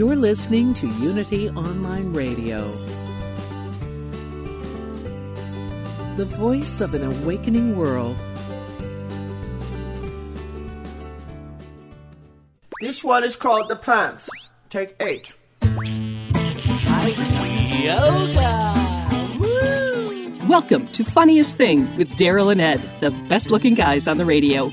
[0.00, 2.66] You're listening to Unity Online Radio,
[6.16, 8.16] the voice of an awakening world.
[12.80, 14.30] This one is called The Pants.
[14.70, 15.34] Take eight.
[17.84, 18.74] Yoga!
[19.38, 20.48] Woo!
[20.48, 24.72] Welcome to Funniest Thing with Daryl and Ed, the best looking guys on the radio.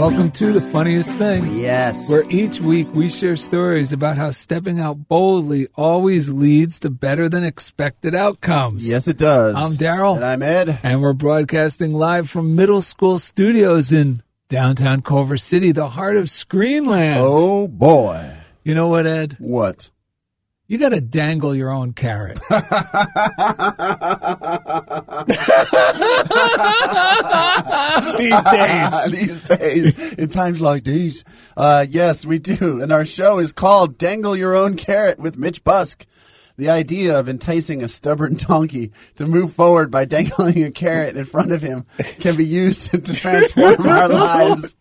[0.00, 1.58] Welcome to the funniest thing.
[1.58, 2.08] Yes.
[2.08, 7.28] Where each week we share stories about how stepping out boldly always leads to better
[7.28, 8.88] than expected outcomes.
[8.88, 9.54] Yes, it does.
[9.54, 10.16] I'm Daryl.
[10.16, 10.78] And I'm Ed.
[10.82, 16.28] And we're broadcasting live from middle school studios in downtown Culver City, the heart of
[16.28, 17.16] Screenland.
[17.18, 18.32] Oh, boy.
[18.64, 19.36] You know what, Ed?
[19.38, 19.90] What?
[20.70, 22.38] You got to dangle your own carrot.
[28.16, 29.10] these days.
[29.10, 29.98] these days.
[30.12, 31.24] In times like these.
[31.56, 32.80] Uh, yes, we do.
[32.80, 36.06] And our show is called Dangle Your Own Carrot with Mitch Busk.
[36.56, 41.24] The idea of enticing a stubborn donkey to move forward by dangling a carrot in
[41.24, 41.84] front of him
[42.20, 44.76] can be used to transform our lives.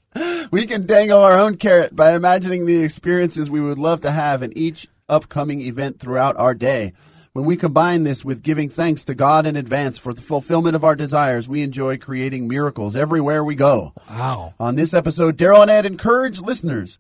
[0.52, 4.44] We can dangle our own carrot by imagining the experiences we would love to have
[4.44, 6.94] in each upcoming event throughout our day.
[7.34, 10.84] When we combine this with giving thanks to God in advance for the fulfillment of
[10.84, 13.94] our desires, we enjoy creating miracles everywhere we go.
[14.10, 14.56] Wow.
[14.60, 16.98] On this episode, Daryl and Ed encourage listeners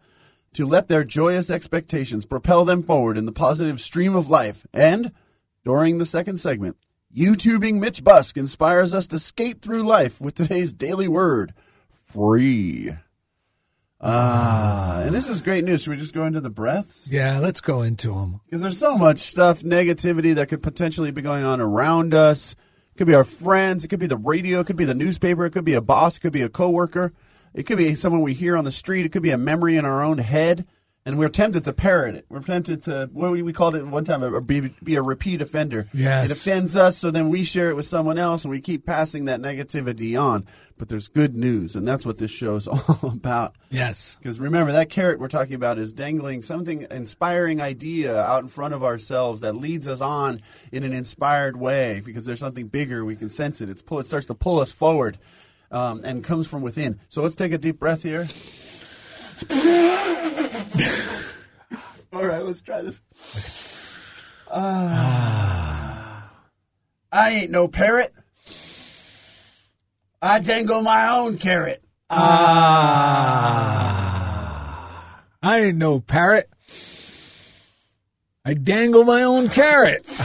[0.53, 4.65] to let their joyous expectations propel them forward in the positive stream of life.
[4.73, 5.11] And
[5.65, 6.77] during the second segment,
[7.15, 11.53] YouTubing Mitch Busk inspires us to skate through life with today's daily word
[12.05, 12.93] free.
[14.01, 15.81] Ah, and this is great news.
[15.81, 17.07] Should we just go into the breaths?
[17.09, 18.39] Yeah, let's go into them.
[18.45, 22.53] Because there's so much stuff, negativity that could potentially be going on around us.
[22.53, 23.83] It could be our friends.
[23.83, 24.61] It could be the radio.
[24.61, 25.45] It could be the newspaper.
[25.45, 26.17] It could be a boss.
[26.17, 27.13] It could be a coworker.
[27.53, 29.05] It could be someone we hear on the street.
[29.05, 30.65] It could be a memory in our own head.
[31.09, 32.25] And we're tempted to parrot it.
[32.29, 35.87] We're tempted to, what we called it one time, a, be, be a repeat offender.
[35.91, 36.29] Yes.
[36.29, 39.25] It offends us, so then we share it with someone else, and we keep passing
[39.25, 40.45] that negativity on.
[40.77, 43.55] But there's good news, and that's what this show is all about.
[43.71, 44.17] Yes.
[44.19, 48.75] Because remember, that carrot we're talking about is dangling something inspiring idea out in front
[48.75, 50.39] of ourselves that leads us on
[50.71, 52.03] in an inspired way.
[52.05, 53.69] Because there's something bigger, we can sense it.
[53.71, 55.17] It's pull, it starts to pull us forward,
[55.71, 56.99] um, and comes from within.
[57.09, 58.27] So let's take a deep breath here.
[62.13, 62.99] All right, let's try this.
[64.49, 66.21] Uh,
[67.11, 68.13] I ain't no parrot.
[70.21, 71.81] I dangle my own carrot.
[72.09, 73.29] Ah.
[75.41, 76.49] I ain't no parrot.
[78.43, 80.03] I dangle my own carrot.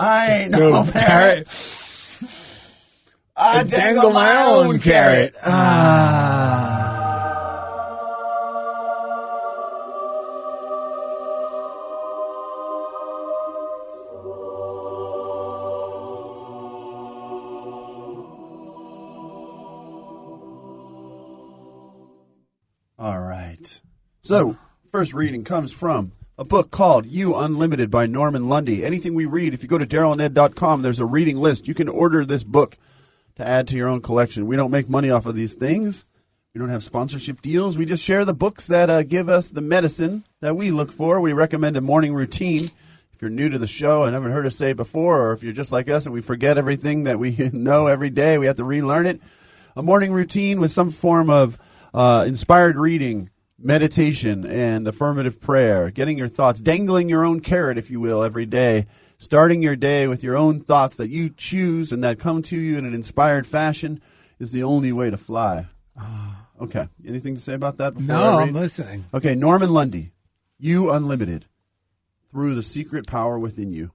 [0.00, 1.48] I ain't no, parrot.
[3.42, 5.34] I, dangle, my own carrot.
[5.44, 6.80] Ah.
[22.98, 23.80] All right.
[24.20, 24.58] So,
[24.92, 28.84] first reading comes from a book called You Unlimited by Norman Lunde.
[28.84, 31.66] Anything we read, if you go to darylned.com, there's a reading list.
[31.66, 32.76] You can order this book
[33.36, 34.46] to add to your own collection.
[34.46, 36.04] We don't make money off of these things.
[36.54, 37.78] We don't have sponsorship deals.
[37.78, 41.20] We just share the books that uh, give us the medicine that we look for.
[41.20, 42.64] We recommend a morning routine.
[43.12, 45.44] If you're new to the show and haven't heard us say it before, or if
[45.44, 48.56] you're just like us and we forget everything that we know every day, we have
[48.56, 49.20] to relearn it.
[49.76, 51.56] A morning routine with some form of
[51.94, 55.90] uh, inspired reading, meditation, and affirmative prayer.
[55.90, 58.86] Getting your thoughts, dangling your own carrot, if you will, every day.
[59.20, 62.78] Starting your day with your own thoughts that you choose and that come to you
[62.78, 64.00] in an inspired fashion
[64.38, 65.66] is the only way to fly.
[66.58, 66.88] Okay.
[67.06, 67.92] Anything to say about that?
[67.92, 69.04] Before No, I'm listening.
[69.12, 70.10] Okay, Norman Lunde,
[70.58, 71.44] you unlimited
[72.30, 73.90] through the secret power within you.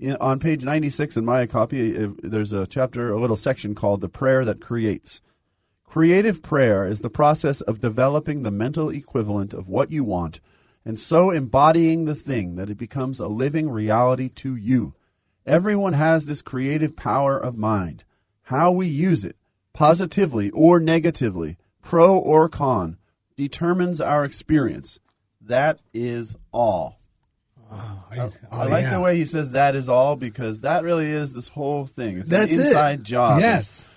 [0.00, 4.00] In, on page 96 in my copy, uh, there's a chapter, a little section called
[4.00, 5.22] The Prayer That Creates.
[5.84, 10.40] Creative prayer is the process of developing the mental equivalent of what you want
[10.86, 14.94] and so embodying the thing that it becomes a living reality to you.
[15.44, 18.04] Everyone has this creative power of mind.
[18.42, 19.34] How we use it,
[19.72, 22.98] positively or negatively, pro or con,
[23.36, 25.00] determines our experience.
[25.40, 27.00] That is all.
[27.68, 31.32] I, oh, I like the way he says that is all because that really is
[31.32, 32.18] this whole thing.
[32.18, 33.02] It's That's an inside it.
[33.02, 33.40] job.
[33.40, 33.88] Yes.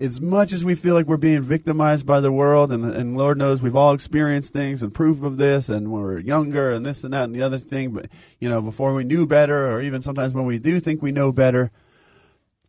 [0.00, 3.36] As much as we feel like we're being victimized by the world, and, and Lord
[3.36, 7.02] knows we've all experienced things and proof of this, and when we're younger, and this
[7.02, 8.06] and that and the other thing, but
[8.38, 11.32] you know, before we knew better, or even sometimes when we do think we know
[11.32, 11.72] better,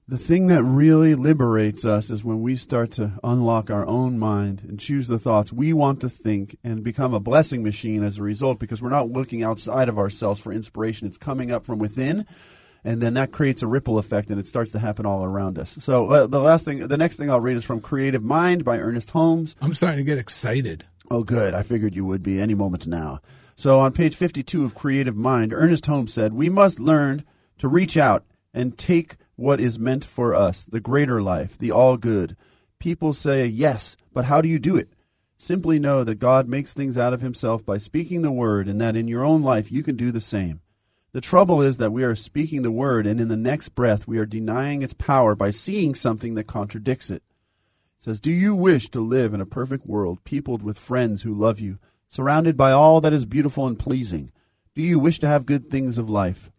[0.07, 4.63] the thing that really liberates us is when we start to unlock our own mind
[4.67, 8.23] and choose the thoughts we want to think and become a blessing machine as a
[8.23, 11.07] result because we're not looking outside of ourselves for inspiration.
[11.07, 12.25] It's coming up from within.
[12.83, 15.77] And then that creates a ripple effect, and it starts to happen all around us.
[15.81, 18.77] So uh, the last thing, the next thing I'll read is from Creative Mind by
[18.77, 19.55] Ernest Holmes.
[19.61, 20.85] I'm starting to get excited.
[21.11, 21.53] Oh, good.
[21.53, 23.19] I figured you would be any moment now.
[23.55, 27.25] So on page 52 of Creative Mind, Ernest Holmes said, We must learn
[27.57, 28.23] to reach out
[28.53, 32.37] and take what is meant for us, the greater life, the all good.
[32.79, 34.89] People say, Yes, but how do you do it?
[35.37, 38.95] Simply know that God makes things out of himself by speaking the word, and that
[38.95, 40.61] in your own life you can do the same.
[41.11, 44.19] The trouble is that we are speaking the word, and in the next breath we
[44.19, 47.23] are denying its power by seeing something that contradicts it.
[47.97, 51.33] It says, Do you wish to live in a perfect world, peopled with friends who
[51.33, 54.31] love you, surrounded by all that is beautiful and pleasing?
[54.75, 56.51] Do you wish to have good things of life?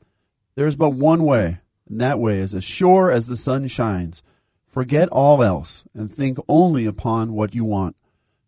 [0.56, 4.22] There is but one way, and that way is as sure as the sun shines.
[4.66, 7.94] Forget all else, and think only upon what you want.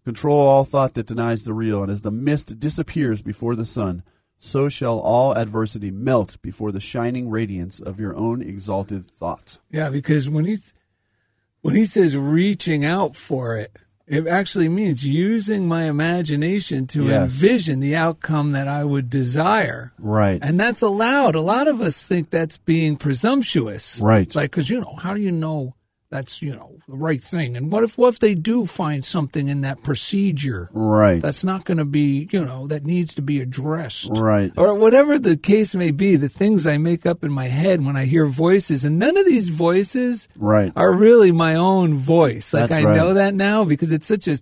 [0.04, 4.02] Control all thought that denies the real, and as the mist disappears before the sun,
[4.44, 9.60] so shall all adversity melt before the shining radiance of your own exalted thoughts.
[9.70, 10.74] Yeah, because when he's
[11.60, 13.70] when he says reaching out for it,
[14.08, 17.40] it actually means using my imagination to Yes.
[17.40, 19.92] envision the outcome that I would desire.
[19.96, 20.40] Right.
[20.42, 21.36] And that's allowed.
[21.36, 24.00] A lot of us think that's being presumptuous.
[24.00, 24.34] Right.
[24.34, 25.76] Like, because, you know, how do you know
[26.12, 27.56] that's, you know, the right thing?
[27.56, 31.22] And what if, what if they do find something in that procedure right.
[31.22, 34.10] that's not going to be, you know, that needs to be addressed?
[34.12, 34.52] right.
[34.58, 37.96] or whatever the case may be, the things I make up in my head when
[37.96, 40.70] I hear voices, and none of these voices Right.
[40.76, 42.52] are really my own voice.
[42.52, 42.96] Like That's I right.
[42.96, 44.38] know that now because it's such a,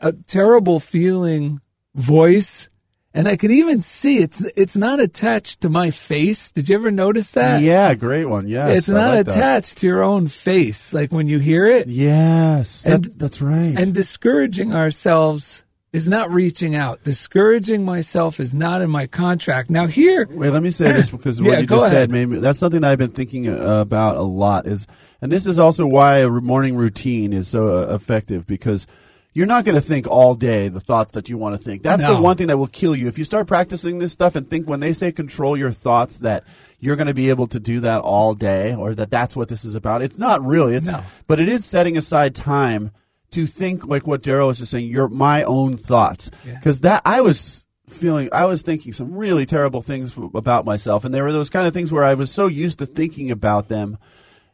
[0.00, 1.60] a terrible feeling
[1.94, 2.68] voice,
[3.12, 6.50] and I can even see it's it's not attached to my face.
[6.52, 7.60] Did you ever notice that?
[7.62, 8.46] Yeah, great one.
[8.48, 8.78] Yes.
[8.78, 9.36] It's I not like that.
[9.36, 10.92] attached to your own face.
[10.92, 13.78] Like when you hear it, Yes, And- that, that's right.
[13.78, 17.02] and discouraging ourselves is not reaching out.
[17.02, 19.70] Discouraging myself is not in my contract.
[19.70, 21.92] Now here, Wait, let me say this because what Yeah, you just ahead.
[21.92, 22.38] said made me.
[22.38, 24.68] That's something that I've been thinking uh, about a lot.
[24.68, 24.86] Is
[25.20, 28.86] and this is also why a morning routine is so uh, effective because
[29.32, 31.82] you're not going to think all day the thoughts that you want to think.
[31.82, 34.48] That's the one thing that will kill you if you start practicing this stuff and
[34.48, 36.44] think when they say control your thoughts that
[36.80, 39.64] you're going to be able to do that all day or that that's what this
[39.64, 40.02] is about.
[40.02, 40.74] It's not really.
[40.74, 41.02] It's No.
[41.26, 42.90] but it is setting aside time
[43.30, 44.86] to think like what Daryl was just saying.
[44.88, 49.82] Your my own thoughts because that I was feeling I was thinking some really terrible
[49.82, 52.80] things about myself, and there were those kind of things where I was so used
[52.80, 53.98] to thinking about them.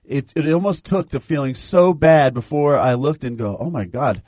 [0.04, 3.86] It it almost took the feeling so bad before I looked and go, oh my
[3.86, 4.22] god.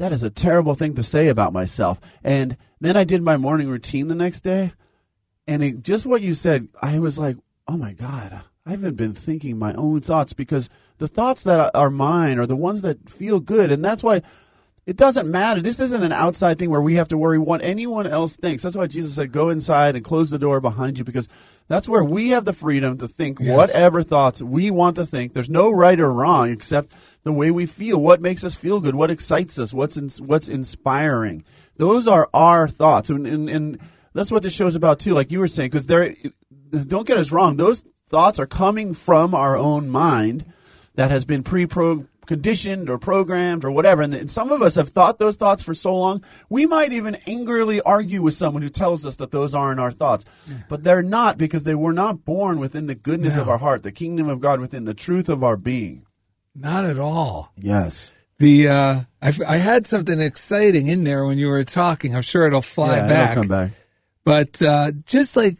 [0.00, 2.00] That is a terrible thing to say about myself.
[2.24, 4.72] And then I did my morning routine the next day,
[5.46, 7.36] and it, just what you said, I was like,
[7.68, 11.90] oh my God, I haven't been thinking my own thoughts because the thoughts that are
[11.90, 13.70] mine are the ones that feel good.
[13.70, 14.22] And that's why
[14.86, 15.60] it doesn't matter.
[15.60, 18.62] This isn't an outside thing where we have to worry what anyone else thinks.
[18.62, 21.28] That's why Jesus said, go inside and close the door behind you because
[21.68, 23.56] that's where we have the freedom to think Yes.
[23.56, 25.32] whatever thoughts we want to think.
[25.32, 28.94] There's no right or wrong except the way we feel, what makes us feel good,
[28.94, 31.44] what excites us, what's in, what's inspiring.
[31.76, 33.78] Those are our thoughts, and, and, and
[34.14, 35.14] that's what this show's about too.
[35.14, 36.14] Like you were saying, because there,
[36.70, 40.44] don't get us wrong, those thoughts are coming from our own mind
[40.94, 44.02] that has been pre-pro conditioned or programmed or whatever.
[44.02, 47.16] And, and some of us have thought those thoughts for so long, we might even
[47.26, 50.24] angrily argue with someone who tells us that those aren't our thoughts.
[50.68, 53.90] But they're not because they were not born within the goodness of our heart, the
[53.90, 56.06] kingdom of God within the truth of our being.
[56.54, 57.52] not at all.
[57.56, 58.12] Yes.
[58.38, 62.14] The uh, I, I had something exciting in there when you were talking.
[62.14, 63.30] I'm sure it'll fly yeah, back.
[63.32, 63.70] It'll come back.
[64.24, 65.58] But uh, just like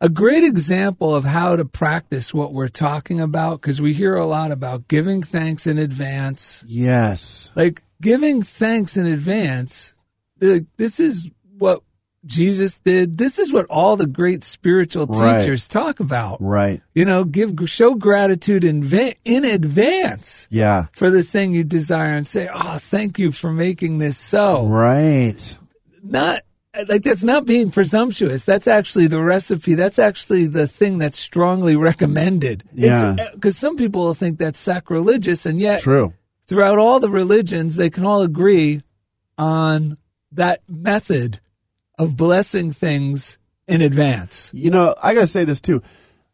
[0.00, 4.26] a great example of how to practice what we're talking about, because we hear a
[4.26, 6.64] lot about giving thanks in advance.
[6.66, 7.50] Yes.
[7.56, 9.94] Like giving thanks in advance,
[10.40, 11.82] like, this is what
[12.26, 13.16] Jesus did.
[13.16, 15.38] This is what all the great spiritual Right.
[15.40, 16.40] teachers talk about.
[16.42, 16.82] Right.
[16.94, 20.86] You know, give show gratitude in va- in advance Yeah.
[20.92, 25.58] for the thing you desire and say, "Oh, thank you for making this so." Right.
[26.02, 26.42] Not
[26.86, 28.44] like that's not being presumptuous.
[28.44, 29.74] That's actually the recipe.
[29.74, 32.64] That's actually the thing that's strongly recommended.
[32.72, 33.16] Yeah.
[33.18, 36.12] Uh, because some people will think that's sacrilegious, and yet True.
[36.46, 38.82] throughout all the religions, they can all agree
[39.36, 39.96] on
[40.32, 41.40] that method
[41.98, 44.50] of blessing things in advance.
[44.54, 45.82] You know, I got to say this too.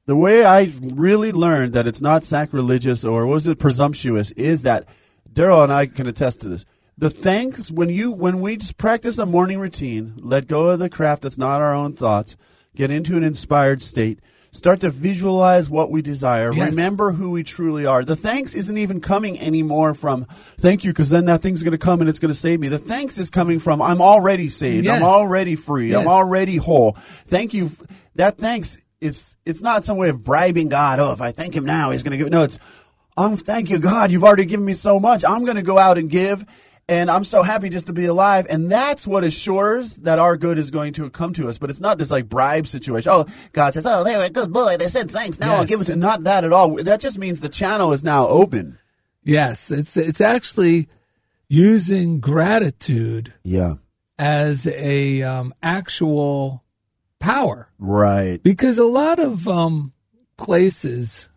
[0.07, 4.87] The way I really learned that it's not sacrilegious or was it presumptuous is that
[5.33, 6.67] Daryl and I can attest to this.
[6.97, 10.89] The thanks when you when we just practice a morning routine, let go of the
[10.89, 12.37] craft that's not our own thoughts,
[12.77, 14.21] get into an inspired state,
[14.53, 16.71] start to visualize what we desire, Yes.
[16.71, 18.05] remember who we truly are.
[18.05, 20.27] The thanks isn't even coming anymore from
[20.59, 22.69] thank you because then that thing's going to come and it's going to save me.
[22.69, 24.85] The thanks is coming from I'm already saved.
[24.85, 24.97] Yes.
[24.99, 25.93] I'm already free.
[25.97, 26.93] I'm already whole.
[26.93, 27.71] Thank you.
[28.15, 28.79] That thanks.
[29.01, 31.01] It's it's not some way of bribing God.
[31.01, 32.31] Oh, if I thank Him now, He's going to give.
[32.31, 32.59] No, it's
[33.17, 33.37] um.
[33.37, 34.13] Thank you, God.
[34.13, 35.25] You've already given me so much.
[35.25, 36.45] I'm going to go out and give,
[36.89, 38.47] and I'm so happy just to be alive.
[38.51, 41.57] And that's what assures that our good is going to come to us.
[41.59, 43.11] But it's not this like bribe situation.
[43.13, 44.77] Oh, God says, oh, they're a good boy.
[44.77, 45.39] They said thanks.
[45.41, 45.97] Now I'll give it to.
[45.97, 46.77] Not that at all.
[46.77, 48.79] That just means the channel is now open.
[49.23, 50.89] Yes, it's it's actually
[51.49, 53.75] using gratitude Yeah.
[54.19, 56.63] as a um, actual
[57.21, 58.43] power Right.
[58.43, 59.93] because a lot of um,
[60.37, 61.29] places,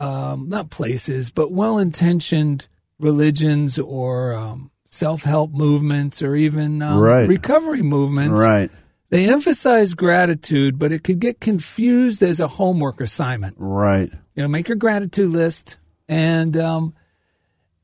[0.00, 2.68] um, not places, but well-intentioned
[2.98, 7.28] religions or um, self-help movements or even um, Right.
[7.28, 8.70] recovery movements, Right.
[9.10, 13.56] they emphasize gratitude, but it could get confused as a homework assignment.
[13.58, 14.10] Right.
[14.34, 15.78] You know, make your gratitude list,
[16.08, 16.94] and um,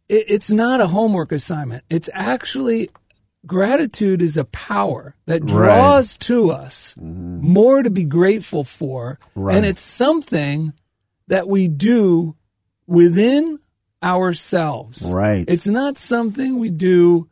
[0.09, 1.85] it, it's not a homework assignment.
[1.91, 2.91] It's actually
[3.47, 5.49] gratitude is a power that Right.
[5.49, 9.57] draws to us more to be grateful for, Right.
[9.57, 10.73] and it's something
[11.29, 12.37] that we do
[12.87, 13.59] within
[14.05, 15.03] ourselves.
[15.11, 15.45] Right.
[15.49, 17.29] It's not something we do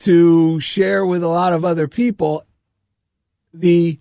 [0.00, 2.44] to share with a lot of other people.
[3.54, 3.98] The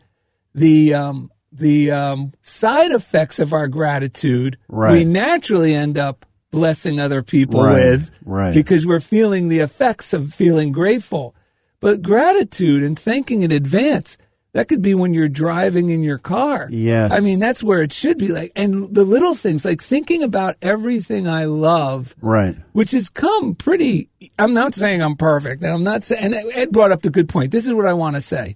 [0.55, 4.93] the um, the um, side effects of our gratitude, Right.
[4.93, 8.53] we naturally end up blessing other people Right, with, right.
[8.53, 11.35] because we're feeling the effects of feeling grateful.
[11.79, 14.17] But gratitude and thanking in advance,
[14.53, 16.67] that could be when you're driving in your car.
[16.71, 17.13] Yes.
[17.13, 20.57] I mean, that's where it should be like, and the little things like thinking about
[20.61, 22.55] everything I love Right.
[22.73, 24.09] which has come pretty.
[24.37, 25.63] I'm not saying I'm perfect.
[25.63, 26.33] and I'm not saying.
[26.33, 27.51] And Ed brought up the good point.
[27.51, 28.55] This is what I want to say.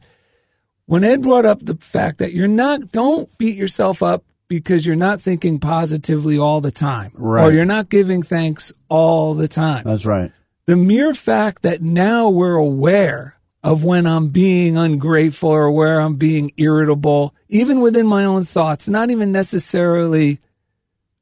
[0.87, 4.95] When Ed brought up the fact that you're not, don't beat yourself up because you're
[4.95, 9.83] not thinking positively all the time, or you're not giving thanks all the time.
[9.85, 10.31] That's right.
[10.67, 16.15] the mere fact that now we're aware of when I'm being ungrateful or where I'm
[16.15, 20.39] being irritable, even within my own thoughts, not even necessarily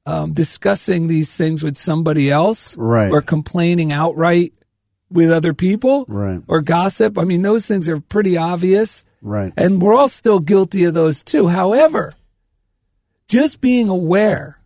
[0.05, 3.09] um, discussing these things with somebody else Right.
[3.11, 4.51] or complaining outright
[5.09, 6.41] with other people Right.
[6.47, 7.17] or gossip.
[7.17, 9.05] I mean, those things are pretty obvious.
[9.21, 9.53] Right.
[9.55, 11.47] And we're all still guilty of those too.
[11.47, 12.11] However,
[13.29, 14.57] just being aware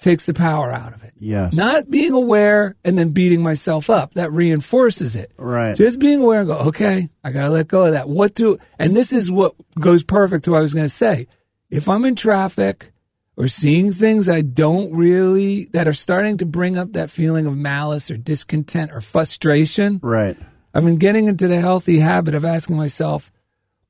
[0.00, 1.12] takes the power out of it.
[1.18, 1.54] Yes.
[1.54, 4.14] Not being aware and then beating myself up.
[4.14, 5.32] That reinforces it.
[5.36, 5.76] Right.
[5.76, 8.08] Just being aware and go, okay, I got to let go of that.
[8.08, 11.26] What do, and this is what goes perfect to what I was going to say.
[11.68, 12.92] If I'm in traffic
[13.36, 17.56] or seeing things I don't really, that are starting to bring up that feeling of
[17.56, 20.36] malice or discontent or frustration, Right.
[20.72, 23.30] I've been getting into the healthy habit of asking myself,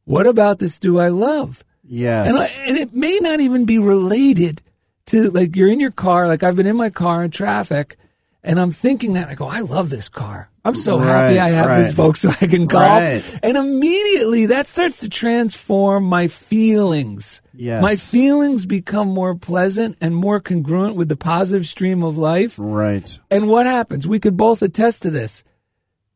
[0.05, 1.63] what about this do I love?
[1.85, 2.29] Yes.
[2.29, 4.63] And, I, and it may not even be related
[5.07, 6.29] to like you're in your car.
[6.29, 7.97] Like I've been in my car in traffic,
[8.43, 10.49] and I'm thinking that I go, I love this car.
[10.63, 12.07] I'm so happy I have this right.
[12.13, 13.41] Volkswagen Golf, Right.
[13.43, 17.41] and immediately that starts to transform my feelings.
[17.55, 17.83] Yes.
[17.83, 22.57] My feelings become more pleasant and more congruent with the positive stream of life.
[22.59, 23.19] right.
[23.31, 24.07] And what happens?
[24.07, 25.45] We could both attest to this.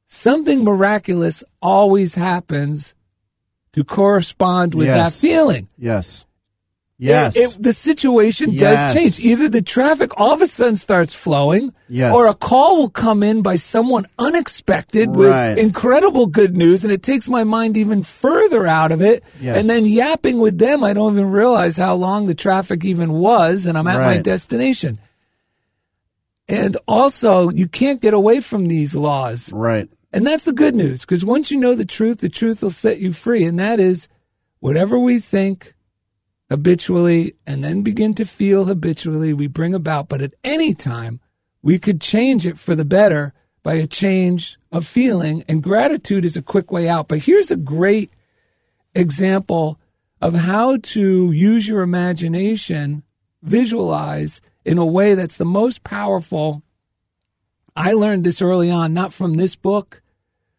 [0.09, 2.95] Something miraculous always happens
[3.73, 5.21] to correspond with Yes.
[5.21, 5.69] that feeling.
[5.79, 6.27] Yes.
[6.97, 7.37] Yes.
[7.37, 8.61] It- it- the situation Yes.
[8.61, 9.25] does change.
[9.25, 12.15] Either the traffic all of a sudden starts flowing, Yes.
[12.15, 17.03] or a call will come in by someone unexpected with incredible good news, and it
[17.03, 19.25] takes my mind even further out of it.
[19.41, 19.59] Yes.
[19.59, 23.67] And then yapping with them, I don't even realize how long the traffic even was,
[23.67, 24.99] and I'm at my destination.
[26.49, 29.53] And also, you can't get away from these laws.
[29.53, 29.89] right.
[30.13, 33.01] And that's the good news because once you know the truth, the truth will set
[33.01, 33.43] you free.
[33.45, 34.07] And that is
[34.61, 35.74] whatever we think
[36.55, 40.09] habitually and then begin to feel habitually, we bring about.
[40.09, 41.19] But at any time,
[41.63, 43.35] we could change it for the better
[43.65, 47.09] by a change of feeling, and gratitude is a quick way out.
[47.09, 48.13] But here's a great
[48.95, 49.81] example
[50.21, 53.03] of how to use your imagination,
[53.43, 56.63] visualize in a way that's the most powerful.
[57.75, 60.03] I learned this early on, not from this book,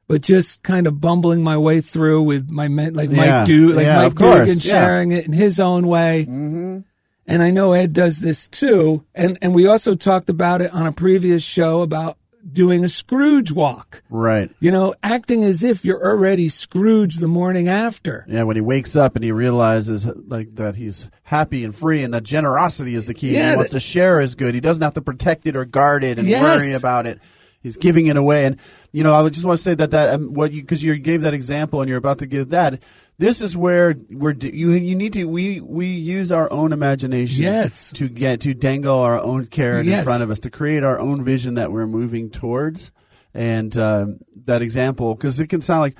[0.07, 3.39] but just kind of bumbling my way through with my men, like Yeah.
[3.39, 4.39] Mike Du, like Yeah, Mike of course.
[4.50, 4.71] Dugan Yeah.
[4.85, 6.25] sharing it in his own way.
[6.29, 6.79] Mm-hmm.
[7.27, 9.03] And I know Ed does this too.
[9.15, 12.17] And and we also talked about it on a previous show about
[12.53, 14.03] doing a Scrooge walk.
[14.12, 14.51] Right.
[14.59, 18.24] You know, acting as if you're already Scrooge the morning after.
[18.29, 22.13] Yeah, when he wakes up and he realizes like that he's happy and free, and
[22.13, 23.31] that generosity is the key.
[23.33, 24.53] Yeah, he wants that- to share his good.
[24.53, 26.43] He doesn't have to protect it or guard it and Yes.
[26.43, 27.17] worry about it.
[27.63, 28.45] He's giving it away.
[28.45, 28.57] And
[28.95, 30.97] you know, I would just want to say that that um, what you because you
[30.97, 32.81] gave that example and you're about to give that.
[33.17, 37.91] This is where d- you you need to we we use our own imagination Yes.
[37.93, 41.23] to get to dangle our own carrot in front of us to create our own
[41.25, 42.91] vision that we're moving towards
[43.33, 45.97] and um, that example because it can sound like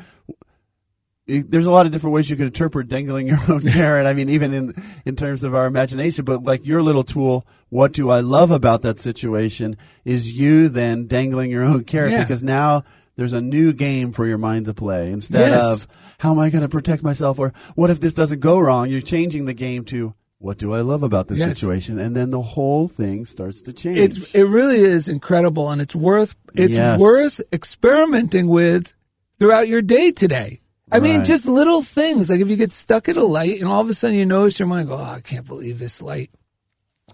[1.28, 4.06] there's a lot of different ways you can interpret dangling your own carrot.
[4.06, 6.24] I mean, even in in terms of our imagination.
[6.26, 9.78] But like your little tool, what do I love about that situation?
[10.04, 12.22] Is you then dangling your own carrot Yeah.
[12.22, 12.84] because now
[13.16, 15.64] there's a new game for your mind to play instead Yes.
[15.64, 15.88] of
[16.20, 18.90] how am I going to protect myself or what if this doesn't go wrong?
[18.90, 21.58] You're changing the game to what do I love about this Yes.
[21.58, 23.98] situation, and then the whole thing starts to change.
[24.00, 27.00] It's it really is incredible and it's worth it's Yes.
[27.00, 28.94] worth experimenting with
[29.40, 30.60] throughout your day today.
[30.92, 33.82] I mean, just little things like if you get stuck at a light and all
[33.82, 36.30] of a sudden you notice your mind go, "Oh, I can't believe this light."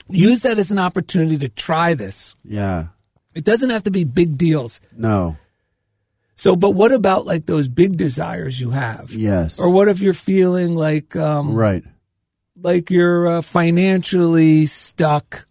[0.09, 2.35] Use that as an opportunity to try this.
[2.43, 2.87] yeah.
[3.33, 4.81] It doesn't have to be big deals.
[4.93, 5.37] No.
[6.35, 9.11] So, but what about like those big desires you have?
[9.11, 9.57] Yes.
[9.57, 11.83] Or what if you're feeling like um right.
[12.61, 15.47] like you're uh, financially stuck?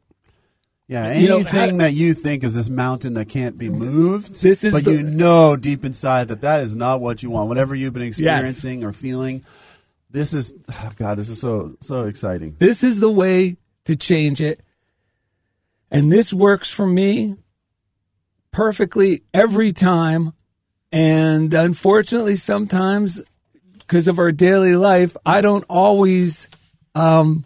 [0.90, 4.64] Yeah, You know, anything that you think is this mountain that can't be moved, This
[4.64, 7.49] is but the- you know deep inside that that is not what you want.
[7.49, 9.44] Whatever you've been experiencing or feeling,
[10.11, 11.16] this is oh God.
[11.16, 12.57] This is so so exciting.
[12.59, 14.61] This is the way to change it.
[15.92, 17.37] And this works for me
[18.50, 20.33] perfectly every time.
[20.90, 23.22] And unfortunately, sometimes
[23.79, 26.48] because of our daily life, I don't always
[26.96, 27.44] um,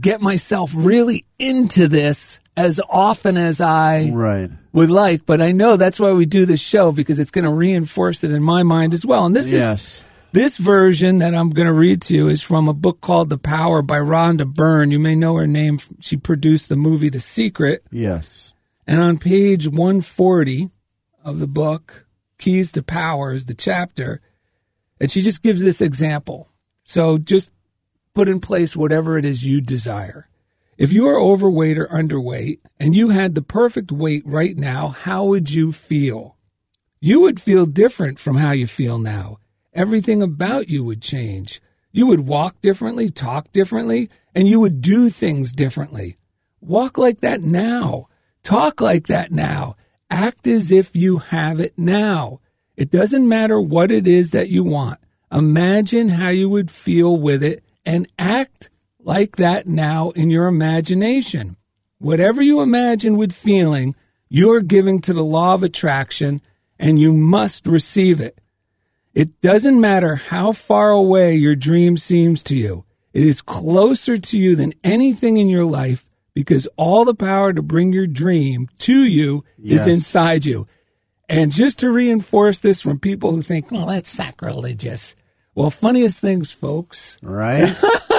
[0.00, 4.50] get myself really into this as often as I Right.
[4.72, 5.26] would like.
[5.26, 8.30] But I know that's why we do this show because it's going to reinforce it
[8.30, 9.26] in my mind as well.
[9.26, 12.74] And this is this version that I'm going to read to you is from a
[12.74, 14.90] book called The Power by Rhonda Byrne.
[14.90, 15.78] You may know her name.
[16.00, 17.84] She produced the movie The Secret.
[17.90, 18.54] Yes.
[18.86, 20.70] And on page 140
[21.24, 22.06] of the book,
[22.38, 24.20] Keys to Power is the chapter.
[25.00, 26.48] And she just gives this example.
[26.84, 27.50] So just
[28.14, 30.28] put in place whatever it is you desire.
[30.78, 35.24] If you are overweight or underweight and you had the perfect weight right now, how
[35.24, 36.36] would you feel?
[37.00, 39.38] You would feel different from how you feel now.
[39.72, 41.62] Everything about you would change.
[41.92, 46.18] You would walk differently, talk differently, and you would do things differently.
[46.60, 48.08] Walk like that now.
[48.42, 49.76] Talk like that now.
[50.10, 52.40] Act as if you have it now.
[52.76, 55.00] It doesn't matter what it is that you want.
[55.32, 58.68] Imagine how you would feel with it and act
[59.06, 61.56] like that now in your imagination.
[61.98, 63.94] Whatever you imagine with feeling,
[64.28, 66.42] you're giving to the law of attraction
[66.78, 68.40] and you must receive it.
[69.14, 72.84] It doesn't matter how far away your dream seems to you.
[73.14, 77.62] It is closer to you than anything in your life because all the power to
[77.62, 80.66] bring your dream to you is inside you.
[81.28, 85.14] And just to reinforce this from people who think, well, that's sacrilegious.
[85.54, 87.16] Well, funniest things, folks.
[87.22, 87.74] Right.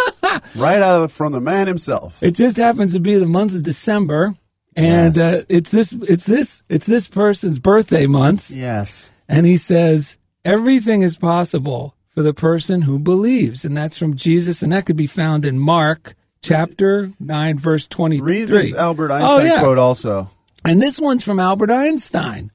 [0.55, 2.21] right out of the, from the man himself.
[2.21, 4.35] It just happens to be the month of December,
[4.75, 5.41] and Yes.
[5.41, 8.49] uh, it's this, it's this, it's this person's birthday month.
[8.51, 9.09] Yes.
[9.27, 13.65] And he says, everything is possible for the person who believes.
[13.65, 14.61] And that's from Jesus.
[14.63, 18.39] And that could be found in Mark chapter 9, verse 23.
[18.39, 19.59] Read this Albert Oh, Einstein yeah.
[19.59, 20.29] quote also.
[20.63, 22.51] And this one's from Albert Einstein.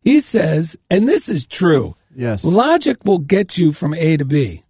[0.00, 2.44] He says, and this is true Yes.
[2.44, 4.62] logic will get you from A to B,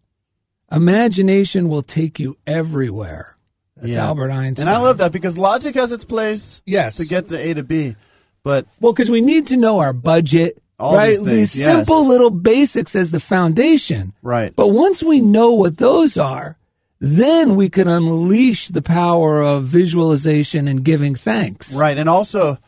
[0.70, 3.37] imagination will take you everywhere.
[3.77, 4.07] That's Yeah.
[4.07, 4.68] Albert Einstein.
[4.68, 6.96] And I love that because logic has its place Yes.
[6.96, 7.96] to get to A to B.
[8.42, 11.18] But Well, because we need to know our budget, All right?
[11.18, 11.22] these
[11.53, 11.72] things, yes.
[11.72, 14.12] simple little basics as the foundation.
[14.22, 14.55] right.
[14.55, 16.57] But once we know what those are,
[17.00, 21.74] then we can unleash the power of visualization and giving thanks.
[21.74, 22.59] Right, and also,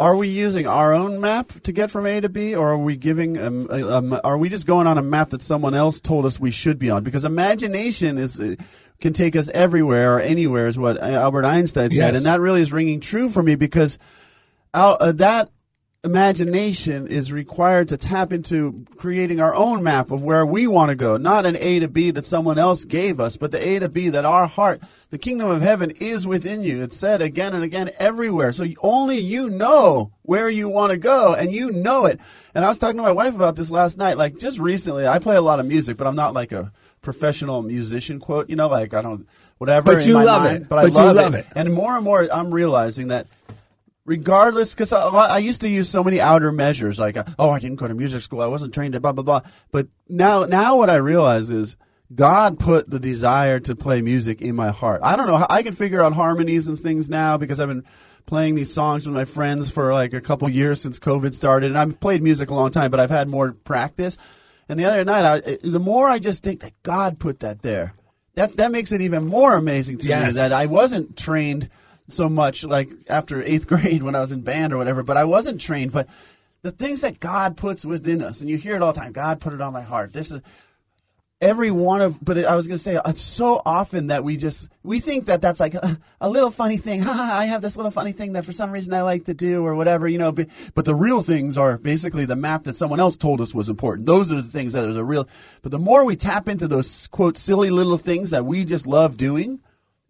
[0.00, 2.96] are we using our own map to get from A to B, or are we
[2.96, 3.36] giving?
[3.38, 6.50] Um, um, are we just going on a map that someone else told us we
[6.50, 7.04] should be on?
[7.04, 8.56] Because imagination is uh,
[9.00, 12.16] can take us everywhere or anywhere, is what Albert Einstein said, Yes.
[12.16, 13.98] and that really is ringing true for me because
[14.72, 15.50] Al, uh, that
[16.02, 20.94] imagination is required to tap into creating our own map of where we want to
[20.94, 23.88] go, not an A to B that someone else gave us, but the A to
[23.88, 26.82] B that our heart, the kingdom of heaven is within you.
[26.82, 28.52] It's said again and again everywhere.
[28.52, 32.18] So only you know where you want to go and you know it.
[32.54, 34.16] And I was talking to my wife about this last night.
[34.16, 37.62] Like just recently, I play a lot of music, but I'm not like a professional
[37.62, 39.94] musician quote, you know, like I don't, whatever.
[39.94, 40.68] But in you my love mind, it.
[40.68, 41.46] But I But you love, love it.
[41.46, 41.52] it.
[41.56, 43.26] And more and more, I'm realizing that
[44.10, 47.78] regardless, because I, I used to use so many outer measures, like, oh, I didn't
[47.78, 49.42] go to music school, I wasn't trained to blah blah blah.
[49.70, 51.76] But now, now what I realize is
[52.12, 55.00] God put the desire to play music in my heart.
[55.04, 57.84] I don't know I can figure out harmonies and things now because I've been
[58.26, 61.78] playing these songs with my friends for like a couple years since COVID started, and
[61.78, 64.18] I've played music a long time, but I've had more practice.
[64.68, 67.94] And the other night, I, the more I just think that God put that there,
[68.34, 71.70] that that makes it even more amazing to me that I wasn't trained
[72.12, 75.24] so much like after eighth grade when I was in band or whatever, but I
[75.24, 75.92] wasn't trained.
[75.92, 76.08] But
[76.62, 79.40] the things that God puts within us, and you hear it all the time, God
[79.40, 80.12] put it on my heart.
[80.12, 80.40] This is
[81.40, 84.68] every one of but I was going to say it's so often that we just
[84.82, 87.02] we think that that's like a, a little funny thing.
[87.06, 89.74] I have this little funny thing that for some reason I like to do or
[89.74, 93.16] whatever, you know, but, but the real things are basically the map that someone else
[93.16, 94.06] told us was important.
[94.06, 95.28] Those are the things that are the real
[95.62, 99.16] but the more we tap into those quote silly little things that we just love
[99.16, 99.60] doing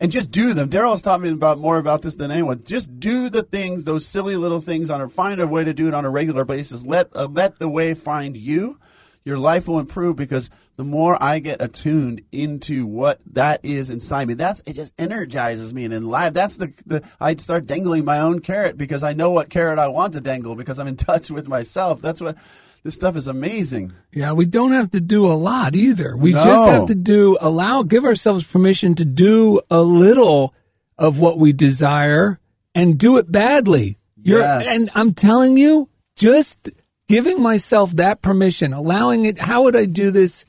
[0.00, 0.70] and just do them.
[0.70, 2.62] Daryl's taught me about more about this than anyone.
[2.64, 5.88] Just do the things, those silly little things on a find a way to do
[5.88, 6.84] it on a regular basis.
[6.84, 8.78] Let uh, let the way find you.
[9.22, 14.26] Your life will improve because the more I get attuned into what that is inside
[14.26, 16.32] me, that's it just energizes me and in life.
[16.32, 19.88] That's the the I'd start dangling my own carrot because I know what carrot I
[19.88, 22.00] want to dangle because I'm in touch with myself.
[22.00, 22.38] That's what
[22.82, 23.92] this stuff is amazing.
[24.12, 26.16] Yeah, we don't have to do a lot either.
[26.16, 26.42] We No.
[26.44, 30.54] just have to do allow give ourselves permission to do a little
[30.98, 32.38] of what we desire
[32.74, 33.98] and do it badly.
[34.22, 34.66] You're, Yes.
[34.68, 36.68] and I'm telling you, just
[37.08, 40.44] giving myself that permission, allowing it how would I do this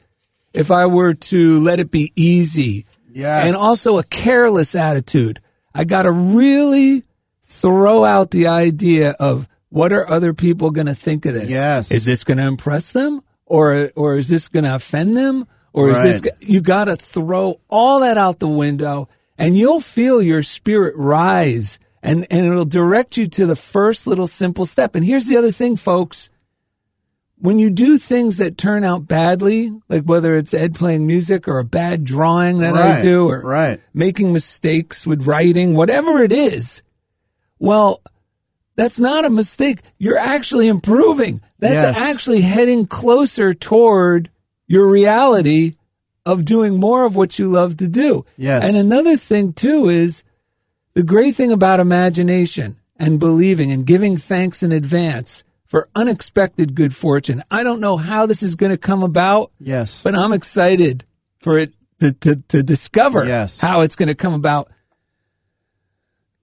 [0.54, 2.86] if I were to let it be easy?
[3.14, 3.46] Yes.
[3.48, 5.40] And also a careless attitude.
[5.74, 7.04] I got to really
[7.44, 11.50] throw out the idea of what are other people going to think of this?
[11.50, 11.92] Yes.
[11.92, 15.90] Is this going to impress them or or is this going to offend them or
[15.92, 16.50] is this Right.
[16.50, 19.08] you got to throw all that out the window
[19.38, 24.28] and you'll feel your spirit rise and and it'll direct you to the first little
[24.28, 24.94] simple step.
[24.94, 26.30] And here's the other thing folks,
[27.38, 31.60] when you do things that turn out badly, like whether it's Ed playing music or
[31.60, 33.80] a bad drawing that I do or right.
[33.94, 36.84] making mistakes with writing, whatever it is,
[37.58, 38.02] well,
[38.82, 39.82] that's not a mistake.
[40.00, 41.40] You're actually improving.
[41.60, 41.98] That's Yes.
[42.00, 44.32] actually heading closer toward
[44.66, 45.76] your reality
[46.26, 48.26] of doing more of what you love to do.
[48.38, 48.64] Yes.
[48.66, 50.24] And another thing too is
[50.96, 56.96] the great thing about imagination and believing and giving thanks in advance for unexpected good
[56.96, 57.44] fortune.
[57.52, 60.02] I don't know how this is going to come about, Yes.
[60.04, 61.04] but I'm excited
[61.40, 63.60] for it to, to, to discover Yes.
[63.60, 64.70] how it's going to come about.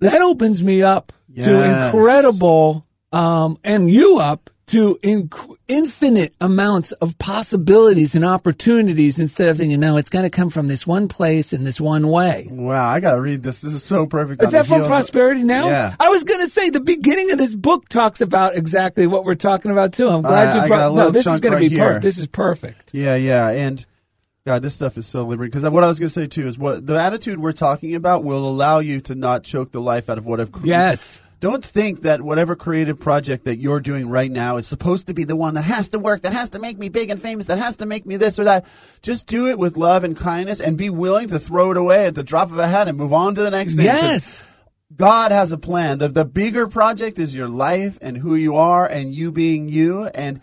[0.01, 1.13] That opens me up
[1.45, 9.49] to incredible, um, and you up to inc- infinite amounts of possibilities and opportunities instead
[9.49, 12.47] of thinking, no, it's got to come from this one place in this one way.
[12.51, 13.63] Wow, I gotta read this.
[13.63, 14.43] This is so perfect.
[14.43, 15.69] Is that from Prosperity Now?
[15.69, 15.97] Yeah.
[15.99, 19.37] I was going to say the beginning of this book talks about exactly what we're
[19.37, 20.07] talking about too.
[20.09, 20.95] I'm glad I- you got brought.
[20.95, 22.03] No, this is going right to be perfect.
[22.03, 22.91] This is perfect.
[22.93, 23.85] Yeah, yeah, and
[24.47, 25.51] God, this stuff is so liberating.
[25.59, 28.23] Because what I was going to say too is what the attitude we're talking about
[28.23, 30.59] will allow you to not choke the life out of whatever.
[30.63, 31.23] Yes.
[31.41, 35.23] Don't think that whatever creative project that you're doing right now is supposed to be
[35.23, 37.59] the one that has to work, that has to make me big and famous, that
[37.59, 38.67] has to make me this or that.
[39.03, 42.17] Just do it with love and kindness, and be willing to throw it away at
[42.17, 43.85] the drop of a hat and move on to the next thing.
[43.85, 44.43] Yes.
[44.95, 45.99] God has a plan.
[45.99, 50.07] The, the bigger project is your life and who you are and you being you.
[50.07, 50.41] And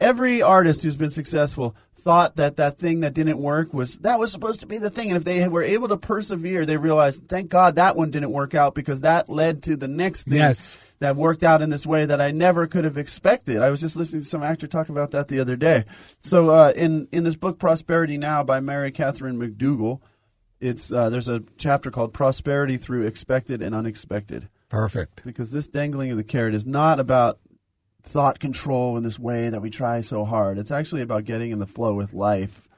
[0.00, 4.30] every artist who's been successful thought that that thing that didn't work was that was
[4.30, 5.08] supposed to be the thing.
[5.08, 8.54] And if they were able to persevere, they realized, thank God that one didn't work
[8.54, 10.78] out because that led to the next thing Yes.
[11.00, 13.60] that worked out in this way that I never could have expected.
[13.62, 15.84] I was just listening to some actor talk about that the other day.
[16.22, 20.00] So uh, in in this book, Prosperity Now by Mary Katherine MacDougall,
[20.60, 25.24] it's uh, there's a chapter called Prosperity Through Expected and Unexpected Perfect.
[25.24, 27.38] because this dangling of the carrot is not about
[28.08, 30.58] thought control in this way that we try so hard.
[30.58, 32.68] It's actually about getting in the flow with life.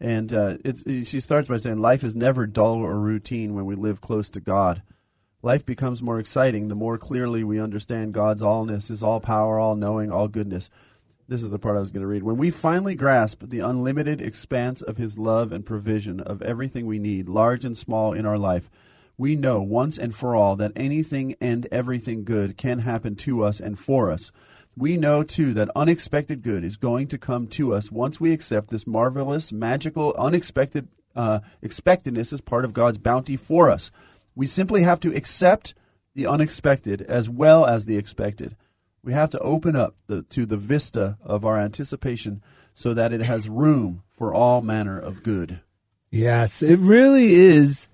[0.00, 3.76] And uh, it's, she starts by saying, Life is never dull or routine when we
[3.76, 4.82] live close to God.
[5.42, 9.76] Life becomes more exciting the more clearly we understand God's allness, His all power, all
[9.76, 10.70] knowing, all goodness.
[11.28, 12.24] This is the part I was going to read.
[12.24, 16.98] When we finally grasp the unlimited expanse of His love and provision of everything we
[16.98, 18.68] need, large and small, in our life,
[19.16, 23.60] we know once and for all that anything and everything good can happen to us
[23.60, 24.32] and for us.
[24.76, 28.70] We know too that unexpected good is going to come to us once we accept
[28.70, 33.90] this marvelous, magical, unexpected uh, expectedness as part of God's bounty for us.
[34.34, 35.74] We simply have to accept
[36.14, 38.56] the unexpected as well as the expected.
[39.04, 43.22] We have to open up the, to the vista of our anticipation so that it
[43.22, 45.60] has room for all manner of good.
[46.10, 47.88] Yes, it really is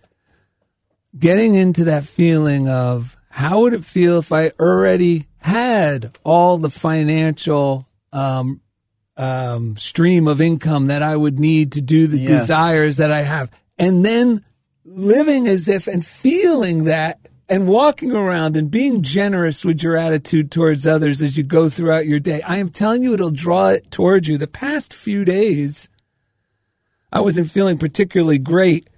[1.19, 6.71] getting into that feeling of how would it feel if I already had all the
[6.71, 8.61] financial um,
[9.17, 12.43] um, stream of income that I would need to do the Yes.
[12.43, 14.43] desires that I have, and then
[14.85, 17.19] living as if and feeling that
[17.51, 22.07] and walking around and being generous with your attitude towards others as you go throughout
[22.07, 22.43] your day.
[22.43, 24.37] I am telling you, it'll draw it towards you.
[24.37, 25.89] The past few days,
[27.11, 28.91] I wasn't feeling particularly great,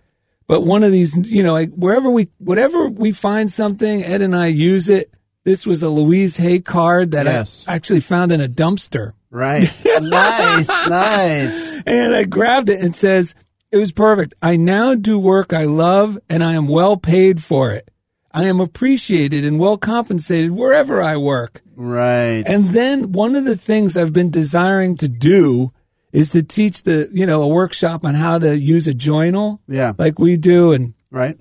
[0.48, 4.46] but one of these, you know, wherever we, whatever we find something, Ed and I
[4.48, 5.12] use it.
[5.44, 7.64] This was a Louise Hay card that Yes.
[7.66, 9.12] I actually found in a dumpster.
[9.30, 9.70] Right.
[10.00, 11.80] nice, nice.
[11.86, 13.34] And I grabbed it and says,
[13.70, 14.34] it was perfect.
[14.42, 17.88] I now do work I love and I am well paid for it.
[18.32, 21.62] I am appreciated and well compensated wherever I work.
[21.74, 22.42] Right.
[22.46, 25.72] And then one of the things I've been desiring to do
[26.12, 29.60] is to teach the, you know, a workshop on how to use a journal.
[29.68, 29.92] Yeah.
[29.96, 31.40] Like we do and right.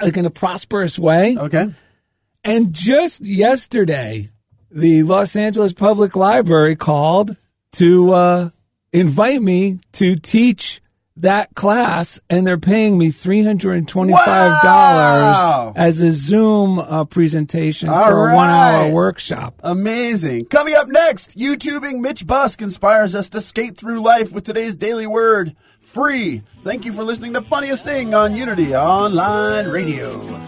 [0.00, 1.36] like in a prosperous way.
[1.36, 1.72] Okay.
[2.48, 4.30] And just yesterday,
[4.70, 7.36] the Los Angeles Public Library called
[7.72, 8.50] to uh,
[8.90, 10.80] invite me to teach
[11.18, 15.72] that class, and they're paying me three hundred and twenty-five dollars Wow!
[15.76, 19.60] as a Zoom uh, presentation All for a one-hour workshop.
[19.62, 20.46] Amazing.
[20.46, 25.06] Coming up next, YouTubing Mitch Busk inspires us to skate through life with today's daily
[25.06, 26.42] word free.
[26.62, 30.47] Thank you for listening to Funniest Thing on Unity Online Radio.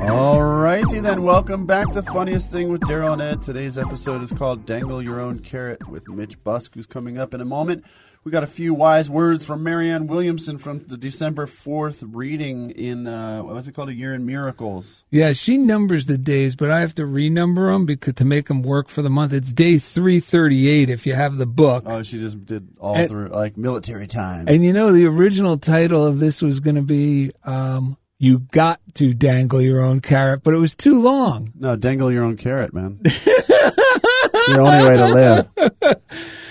[0.00, 3.42] Alrighty then, welcome back to Funniest Thing with Daryl and Ed.
[3.42, 7.42] Today's episode is called Dangle Your Own Carrot with Mitch Busk, who's coming up in
[7.42, 7.84] a moment.
[8.24, 13.06] We got a few wise words from Marianne Williamson from the December 4th reading in,
[13.06, 13.90] uh, what's it called?
[13.90, 15.04] A Year in Miracles.
[15.10, 18.62] Yeah, she numbers the days, but I have to renumber them because to make them
[18.62, 19.32] work for the month.
[19.34, 21.84] It's day three thirty-eight if you have the book.
[21.86, 24.46] Oh, she just did all And- through, like, military time.
[24.48, 28.80] And you know, the original title of this was going to be um, "You Got
[28.96, 31.52] to Dangle Your Own Carrot," but it was too long.
[31.58, 32.98] no, dangle your own carrot, man.
[33.02, 35.48] it's the only way to live.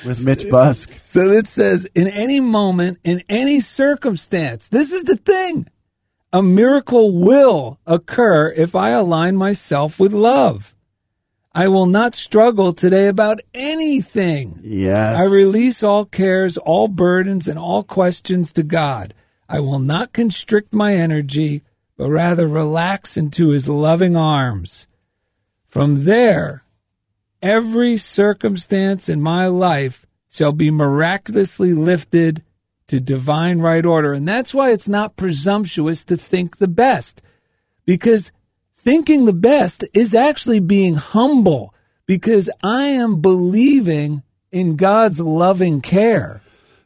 [0.04, 1.00] With Mitch Busk.
[1.04, 5.68] So it says, "In any moment, in any circumstance." This is the thing:
[6.34, 10.74] a miracle will occur if I align myself with love.
[11.54, 14.60] I will not struggle today about anything.
[14.64, 15.20] Yes.
[15.20, 19.14] I release all cares, all burdens, and all questions to God.
[19.50, 21.64] I will not constrict my energy,
[21.98, 24.86] but rather relax into his loving arms.
[25.68, 26.64] From there,
[27.42, 32.44] every circumstance in my life shall be miraculously lifted
[32.88, 34.14] to divine right order.
[34.14, 37.22] And that's why it's not presumptuous to think the best,
[37.86, 38.32] because
[38.78, 41.74] thinking the best is actually being humble,
[42.06, 46.42] because I am believing in God's loving care.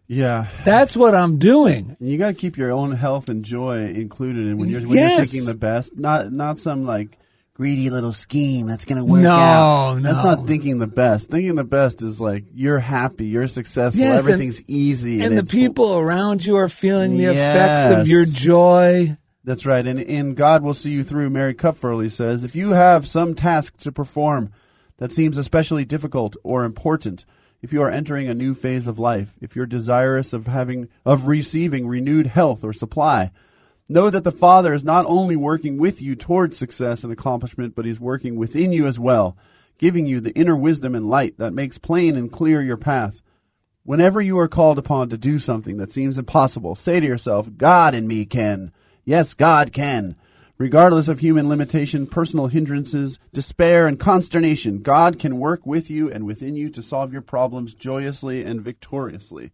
[0.08, 0.48] Yeah.
[0.66, 1.96] That's what I'm doing.
[2.00, 5.18] You got to keep your own health and joy included in when you're when Yes.
[5.18, 7.18] you're thinking the best, not not some like
[7.54, 10.02] greedy little scheme that's going to work No, out.
[10.02, 11.30] That's not thinking the best.
[11.30, 15.44] Thinking the best is like you're happy, you're successful, Yes, and- everything's easy, And the
[15.44, 19.18] people around you are feeling the effects of your joy.
[19.46, 19.86] That's right.
[19.86, 21.30] And in God will see you through.
[21.30, 24.52] Mary Kupferle says, if you have some task to perform
[24.98, 27.26] that seems especially difficult or important,
[27.63, 31.28] if you are entering a new phase of life, if you're desirous of having of
[31.28, 33.32] receiving renewed health or supply,
[33.88, 37.86] know that the Father is not only working with you towards success and accomplishment, but
[37.86, 39.38] He's working within you as well,
[39.78, 43.21] giving you the inner wisdom and light that makes plain and clear your path.
[43.84, 47.95] Whenever you are called upon to do something that seems impossible, say to yourself, God
[47.95, 48.73] in me can.
[49.06, 50.17] Yes, God can.
[50.58, 56.26] Regardless of human limitation, personal hindrances, despair, and consternation, God can work with you and
[56.26, 59.52] within you to solve your problems joyously and victoriously.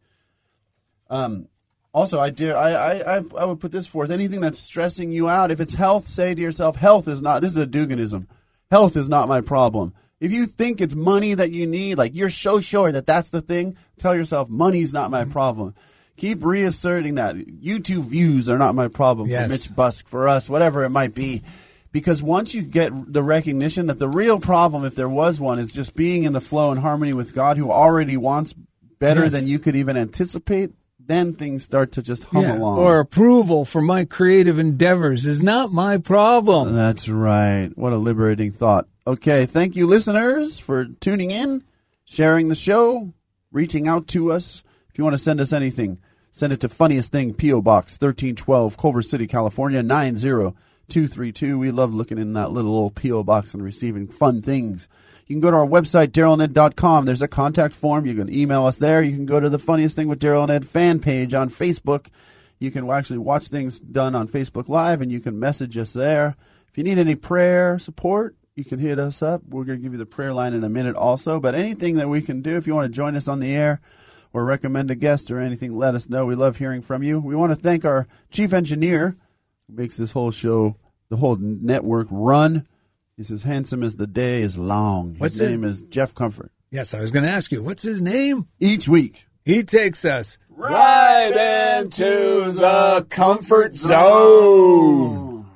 [1.10, 1.48] Um,
[1.94, 5.52] also, I dare I, I I would put this forth: anything that's stressing you out,
[5.52, 8.28] if it's health, say to yourself, "Health is not." This is a Duganism.
[8.70, 9.94] Health is not my problem.
[10.20, 13.42] If you think it's money that you need, like you're so sure that that's the
[13.42, 15.74] thing, tell yourself, "Money's not my problem."
[16.20, 19.46] Keep reasserting that YouTube views are not my problem Yes.
[19.46, 21.42] for Mitch Busk, for us, whatever it might be.
[21.92, 25.74] Because once you get the recognition that the real problem, if there was one, is
[25.74, 28.54] just being in the flow and harmony with God, who already wants
[29.00, 29.32] better Yes.
[29.32, 30.72] than you could even anticipate,
[31.04, 32.78] then things start to just hum Yeah, along.
[32.78, 36.76] Or approval for my creative endeavors is not my problem.
[36.76, 37.72] That's right.
[37.76, 38.88] What a liberating thought.
[39.08, 41.64] Okay, thank you, listeners, for tuning in,
[42.06, 43.14] sharing the show,
[43.52, 44.64] reaching out to us.
[44.92, 45.98] If you want to send us anything,
[46.32, 47.62] send it to Funniest Thing, P.O.
[47.62, 51.60] Box 1312, Culver City, California, 90232.
[51.60, 53.24] We love looking in that little old P.O.
[53.24, 54.88] Box and receiving fun things.
[55.28, 57.06] You can go to our website, darylanded.com.
[57.06, 58.08] There's a contact form.
[58.08, 59.04] You can email us there.
[59.04, 62.08] You can go to the Funniest Thing with Daryl and Ed fan page on Facebook.
[62.58, 66.36] You can actually watch things done on Facebook Live, and you can message us there.
[66.68, 69.42] If you need any prayer support, you can hit us up.
[69.48, 71.40] We're going to give you the prayer line in a minute also.
[71.40, 73.82] But anything that we can do, if you want to join us on the air
[74.34, 76.26] or recommend a guest or anything, let us know.
[76.26, 77.20] We love hearing from you.
[77.20, 79.16] We want to thank our chief engineer
[79.68, 80.76] who makes this whole show,
[81.10, 82.68] the whole network run.
[83.18, 85.12] He's as handsome as the day is long.
[85.14, 86.52] His What's his- name is Jeff Comfort.
[86.72, 88.48] Yes, I was going to ask you, what's his name?
[88.60, 95.48] Each week, He takes us right into the comfort zone.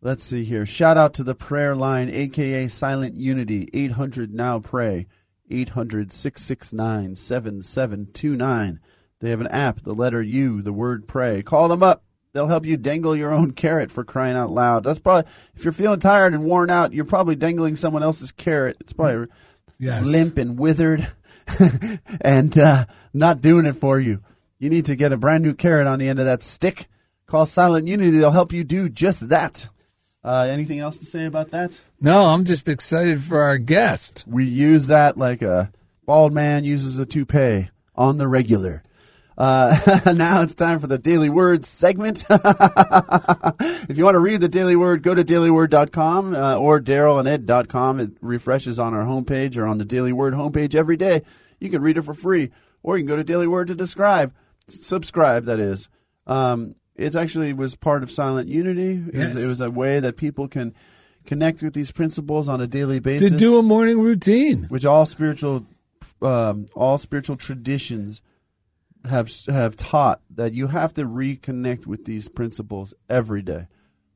[0.00, 0.66] Let's see here.
[0.66, 5.06] Shout out to the prayer line, aka Silent Unity, 800 Now Pray,
[5.50, 8.80] 800 669 7729.
[9.20, 11.42] They have an app, the letter U, the word pray.
[11.42, 12.02] Call them up.
[12.32, 14.82] They'll help you dangle your own carrot for crying out loud.
[14.84, 18.76] That's probably, if you're feeling tired and worn out, you're probably dangling someone else's carrot.
[18.80, 19.28] It's probably
[19.78, 20.04] Yes.
[20.04, 21.06] limp and withered
[22.20, 24.20] and uh, not doing it for you.
[24.58, 26.86] You need to get a brand new carrot on the end of that stick.
[27.26, 28.10] Call Silent Unity.
[28.18, 29.68] They'll help you do just that.
[30.24, 31.78] Uh, anything else to say about that?
[32.00, 34.24] No, I'm just excited for our guest.
[34.26, 35.70] We use that like a
[36.06, 38.82] bald man uses a toupee on the regular.
[39.36, 42.24] Uh, now it's time for the Daily Word segment.
[42.30, 48.00] if you want to read the Daily Word, go to dailyword.com uh, or darylanded.com.
[48.00, 51.22] It refreshes on our homepage or on the Daily Word homepage every day.
[51.60, 52.50] You can read it for free,
[52.82, 54.32] or you can go to Daily Word to describe,
[54.68, 55.44] subscribe.
[55.44, 55.88] That is.
[56.26, 59.02] Um, it actually was part of Silent Unity.
[59.08, 59.34] It, Yes.
[59.34, 60.74] was, it was a way that people can
[61.26, 64.64] connect with these principles on a daily basis To do a morning routine.
[64.64, 65.66] which all spiritual
[66.22, 68.22] um, all spiritual traditions
[69.04, 73.66] have have taught that you have to reconnect with these principles every day,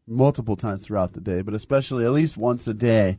[0.06, 3.18] multiple times throughout the day, but especially at least once a day.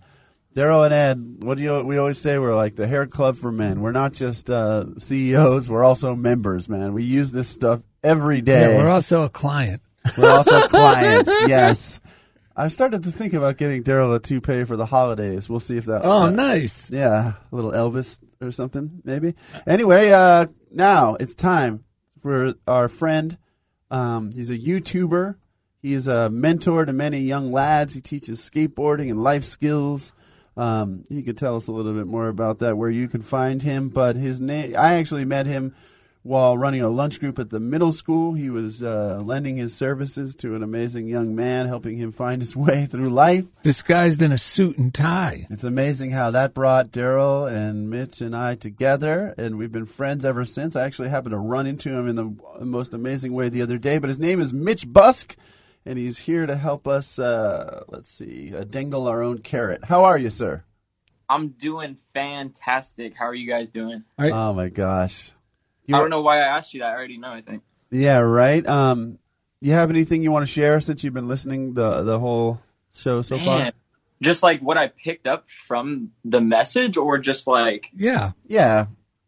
[0.56, 2.40] Daryl and Ed, what do you, we always say?
[2.40, 3.82] We're like the hair club for men.
[3.82, 6.68] We're not just uh, CEOs; we're also members.
[6.68, 8.74] Man, we use this stuff every day.
[8.74, 9.82] Yeah, we're also a client.
[10.18, 11.30] We're also clients.
[11.48, 12.00] Yes,
[12.56, 15.50] I've started to think about getting Daryl a toupee for the holidays.
[15.50, 16.02] We'll see if that.
[16.04, 16.90] Oh, that- nice.
[16.92, 19.36] yeah, a little Elvis or something, maybe.
[19.68, 21.84] Anyway, uh, now it's time
[22.22, 23.38] for our friend.
[23.92, 25.36] Um, he's a YouTuber.
[25.82, 27.94] He's a mentor to many young lads.
[27.94, 30.12] He teaches skateboarding and life skills.
[30.58, 33.62] Um, he could tell us a little bit more about that, where you can find
[33.64, 33.88] him.
[33.88, 35.74] But his name, I actually met him
[36.30, 38.36] while running a lunch group at the middle school.
[38.36, 42.56] He was uh, lending his services to an amazing young man, helping him find his
[42.56, 43.46] way through life.
[43.64, 45.48] Disguised in a suit and tie.
[45.50, 50.24] It's amazing how that brought Daryl and Mitch and I together, and we've been friends
[50.24, 50.76] ever since.
[50.76, 52.32] I actually happened to run into him in the
[52.64, 55.36] most amazing way the other day, but his name is Mitch Busk,
[55.84, 59.86] and he's here to help us, uh, let's see, uh, dangle our own carrot.
[59.86, 60.64] How are you, sir?
[61.28, 63.16] I'm doing fantastic.
[63.16, 64.04] How are you guys doing?
[64.20, 64.32] Right.
[64.32, 65.32] Oh, my gosh.
[65.90, 66.90] You I don't know why I asked you that.
[66.90, 67.32] I already know.
[67.32, 67.64] I think.
[67.90, 68.66] Yeah, right.
[68.66, 69.18] Um,
[69.60, 72.62] you have anything you want to share since you've been listening the the whole
[72.94, 73.72] show so far?
[74.22, 78.34] Just like what I picked up from the message, or just like Yeah.
[78.48, 78.86] Yeah,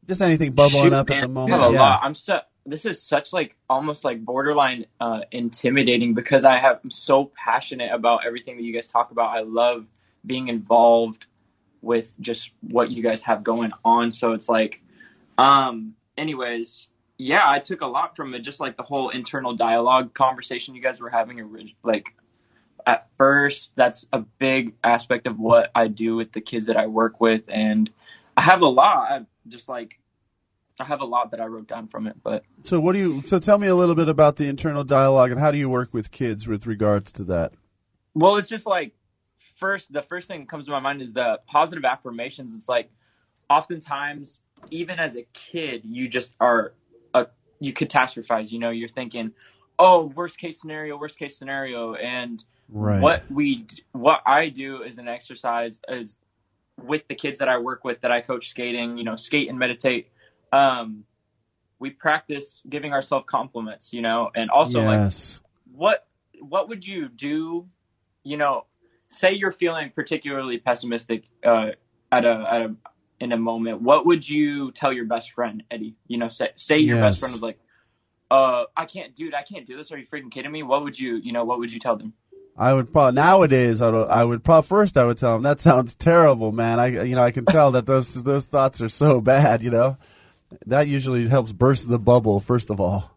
[0.07, 1.59] just anything bubbling shoot, up man, at the moment.
[1.61, 1.79] have a Yeah.
[1.81, 1.99] lot.
[2.03, 2.39] I'm so.
[2.63, 7.91] This is such like almost like borderline uh, intimidating because I have I'm so passionate
[7.91, 9.35] about everything that you guys talk about.
[9.35, 9.87] I love
[10.23, 11.25] being involved
[11.81, 14.11] with just what you guys have going on.
[14.11, 14.79] So it's like,
[15.39, 18.39] um, anyways, yeah, I took a lot from it.
[18.39, 21.73] Just like the whole internal dialogue conversation you guys were having.
[21.83, 22.13] Like
[22.85, 26.87] at first, that's a big aspect of what I do with the kids that I
[26.87, 27.89] work with, and
[28.37, 29.11] I have a lot.
[29.11, 29.99] I just like
[30.79, 33.21] I have a lot that I wrote down from it, but So what do you?
[33.23, 35.93] So tell me a little bit about the internal dialogue and how do you work
[35.93, 37.53] with kids with regards to that?
[38.13, 38.93] well, it's just like
[39.57, 42.55] first the first thing that comes to my mind is the positive affirmations.
[42.55, 42.89] It's like
[43.49, 46.73] oftentimes even as a kid you just are
[47.13, 47.27] a
[47.59, 49.33] you catastrophize, you know, you're thinking,
[49.77, 53.01] "Oh, worst case scenario, worst case scenario." And Right.
[53.01, 56.15] what we what I do is an exercise is
[56.81, 59.59] with the kids that I work with that I coach skating, you know, skate and
[59.59, 60.09] meditate.
[60.51, 61.05] Um,
[61.79, 65.11] we practice giving ourselves compliments, you know, and also like
[65.71, 66.07] what
[66.39, 67.67] what would you do,
[68.23, 68.65] you know,
[69.09, 71.71] say you're feeling particularly pessimistic uh,
[72.11, 72.75] at a at a
[73.21, 73.81] in a moment.
[73.81, 75.95] What would you tell your best friend, Eddie?
[76.07, 77.05] You know, say say your Yes.
[77.05, 77.59] best friend was like,
[78.31, 79.91] uh, I can't, dude, I can't do this.
[79.91, 80.63] Are you freaking kidding me?
[80.63, 82.13] What would you, you know, what would you tell them?
[82.57, 83.81] I would probably nowadays.
[83.81, 84.97] I would, I would probably first.
[84.97, 86.79] I would tell them that sounds terrible, man.
[86.79, 89.63] I you know I can tell that those those thoughts are so bad.
[89.63, 89.97] You know,
[90.65, 93.09] that usually helps burst the bubble first of all.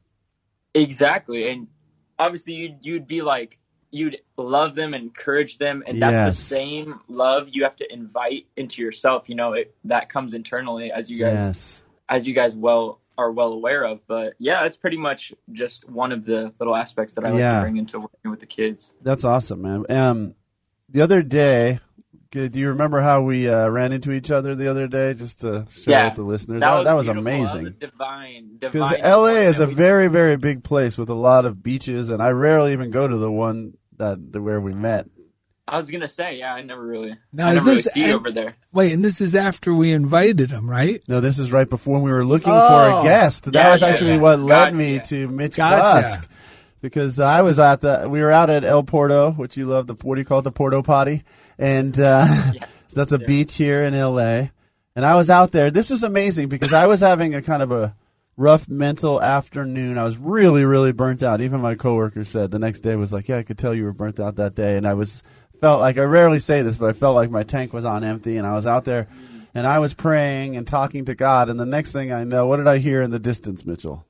[0.73, 1.67] Exactly, and
[2.19, 3.59] obviously you'd you'd be like
[3.95, 6.37] you'd love them, encourage them, and that's Yes.
[6.49, 9.29] the same love you have to invite into yourself.
[9.29, 11.83] You know, it, that comes internally as you guys Yes.
[12.09, 14.01] as you guys well are well aware of.
[14.09, 17.57] But yeah, it's pretty much just one of the little aspects that I like Yeah.
[17.59, 18.93] to bring into working with the kids.
[19.03, 19.85] That's awesome, man.
[19.89, 20.35] Um,
[20.89, 21.79] the other day,
[22.33, 25.15] do you remember how we uh, ran into each other the other day?
[25.15, 26.05] Just to share Yeah.
[26.07, 27.23] with the listeners, that, that was beautiful.
[27.23, 27.65] That amazing.
[27.65, 28.93] was divine, Because.
[29.01, 32.73] LA is a very, very big place with a lot of beaches, and I rarely
[32.73, 35.07] even go to the one that where we met.
[35.67, 38.01] I was gonna say, yeah, I never really, Now, I is never really this- see
[38.01, 38.53] you and- over there.
[38.73, 41.03] Wait, and this is after we invited him, right?
[41.09, 42.69] No, this is right before we were looking Oh.
[42.69, 43.51] for a guest.
[43.51, 44.77] That was actually what led Gotcha.
[44.77, 46.03] me to Mitch Gotcha.
[46.09, 46.29] Busk.
[46.83, 49.95] Because I was at the, we were out at El Porto, which you love, the
[50.03, 51.25] what do you call it, the Porto Potty,
[51.59, 52.67] and uh, Yeah.
[52.89, 54.49] so that's a beach here in LA.
[54.95, 55.71] And I was out there.
[55.71, 57.95] This was amazing because I was having a kind of a
[58.37, 59.99] rough mental afternoon.
[59.99, 61.41] I was really, really burnt out.
[61.41, 63.93] Even my coworker said the next day was like, "Yeah, I could tell you were
[63.93, 65.23] burnt out that day." And I was
[65.61, 68.37] felt like I rarely say this, but I felt like my tank was on empty,
[68.37, 69.09] and I was out there,
[69.55, 71.49] and I was praying and talking to God.
[71.49, 74.07] And the next thing I know, what did I hear in the distance, Mitchell?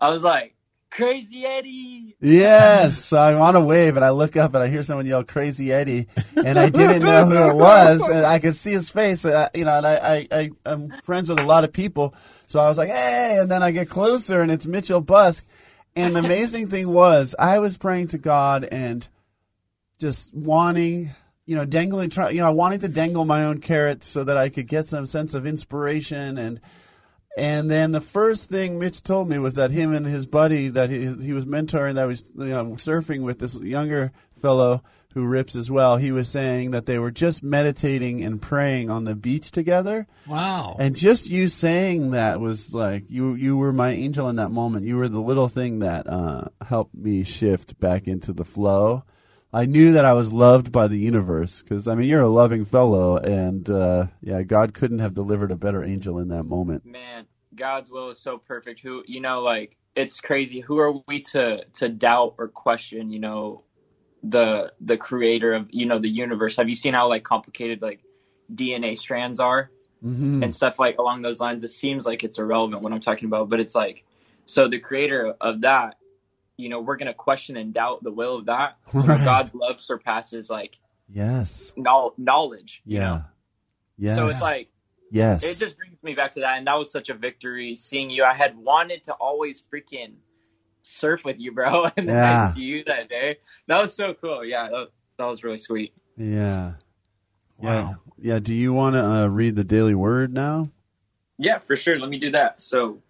[0.00, 0.55] I was like,
[0.96, 2.16] crazy Eddie.
[2.20, 5.22] Yes, so I'm on a wave and I look up and I hear someone yell
[5.22, 6.08] "Crazy Eddie,"
[6.42, 9.66] and I didn't know who it was, and I could see his face, uh, you
[9.66, 9.76] know.
[9.76, 12.14] And I, I, I, I'm friends with a lot of people,
[12.46, 15.46] so I was like, "Hey!" And then I get closer, and it's Mitchell Busk.
[15.94, 19.06] And the amazing thing was, I was praying to God and
[19.98, 21.10] just wanting,
[21.46, 24.50] you know, dangling, you know, I wanted to dangle my own carrots so that I
[24.50, 26.60] could get some sense of inspiration and.
[27.36, 30.88] And then the first thing Mitch told me was that him and his buddy that
[30.88, 34.10] he he was mentoring, that was you know, surfing with this younger
[34.40, 34.82] fellow
[35.12, 35.96] who rips as well.
[35.96, 40.06] He was saying that they were just meditating and praying on the beach together.
[40.26, 40.76] Wow.
[40.78, 44.86] And just you saying that was like you you were my angel in that moment.
[44.86, 49.04] You were the little thing that uh, helped me shift back into the flow.
[49.56, 52.66] I knew that I was loved by the universe because I mean you're a loving
[52.66, 56.84] fellow, and uh, yeah, God couldn't have delivered a better angel in that moment.
[56.84, 58.80] Man, God's will is so perfect.
[58.80, 60.60] Who you know, like it's crazy.
[60.60, 63.08] Who are we to to doubt or question?
[63.08, 63.64] You know,
[64.22, 66.56] the the creator of you know the universe.
[66.56, 68.02] Have you seen how like complicated like
[68.54, 69.70] DNA strands are
[70.04, 70.42] Mm-hmm.
[70.42, 71.64] and stuff like along those lines?
[71.64, 74.04] It seems like it's irrelevant what I'm talking about, but it's like
[74.44, 75.96] so the creator of that.
[76.56, 78.76] You know, we're gonna question and doubt the will of that.
[78.94, 80.78] You know, God's love surpasses like
[81.08, 81.72] Yes.
[81.76, 82.82] knowl- knowledge.
[82.84, 83.08] You Yeah.
[83.08, 83.24] know?
[83.98, 84.16] Yes.
[84.16, 84.68] So it's like
[85.10, 85.44] yes.
[85.44, 88.24] it just brings me back to that, and that was such a victory seeing you.
[88.24, 90.14] I had wanted to always freaking
[90.82, 92.48] surf with you, bro, and then Yeah.
[92.50, 93.38] I see you that day.
[93.66, 94.44] That was so cool.
[94.44, 94.88] Yeah, that,
[95.18, 95.94] that was really sweet.
[96.16, 96.74] yeah.
[97.62, 97.82] Yeah.
[97.84, 97.96] Wow.
[98.18, 98.38] Yeah.
[98.38, 100.68] Do you want to uh, read the daily word now?
[101.38, 101.98] Yeah, for sure.
[101.98, 102.60] Let me do that.
[102.60, 103.02] So,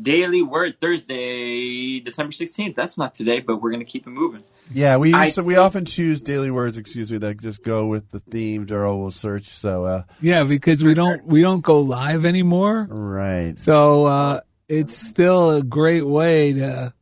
[0.00, 2.76] daily word Thursday, December sixteenth.
[2.76, 4.42] That's not today, but we're gonna keep it moving.
[4.72, 6.76] Yeah, we I so we often choose daily words.
[6.76, 8.66] Excuse me, that just go with the theme.
[8.66, 9.48] Daryl will search.
[9.48, 12.86] So, uh, Yeah, because we don't we don't go live anymore.
[12.90, 13.56] right.
[13.58, 16.92] So uh, it's still a great way to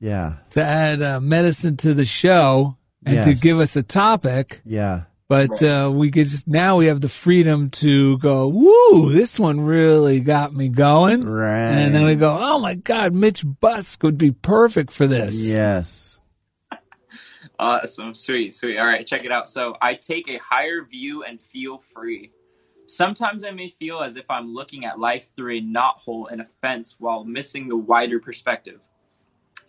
[0.00, 0.34] Yeah.
[0.50, 4.60] to add uh, medicine to the show and to give us a topic.
[4.64, 5.02] Yeah.
[5.32, 8.48] But uh, we could just now we have the freedom to go.
[8.48, 9.12] Woo!
[9.12, 11.24] This one really got me going.
[11.24, 11.70] Right.
[11.70, 12.36] And then we go.
[12.38, 15.34] Oh my God, Mitch Busk would be perfect for this.
[15.34, 16.18] Yes.
[17.58, 18.76] Awesome, sweet, sweet.
[18.76, 19.48] All right, check it out.
[19.48, 22.32] So, I take a higher view and feel free.
[22.88, 26.46] Sometimes I may feel as if I'm looking at life through a knothole in a
[26.60, 28.80] fence while missing the wider perspective.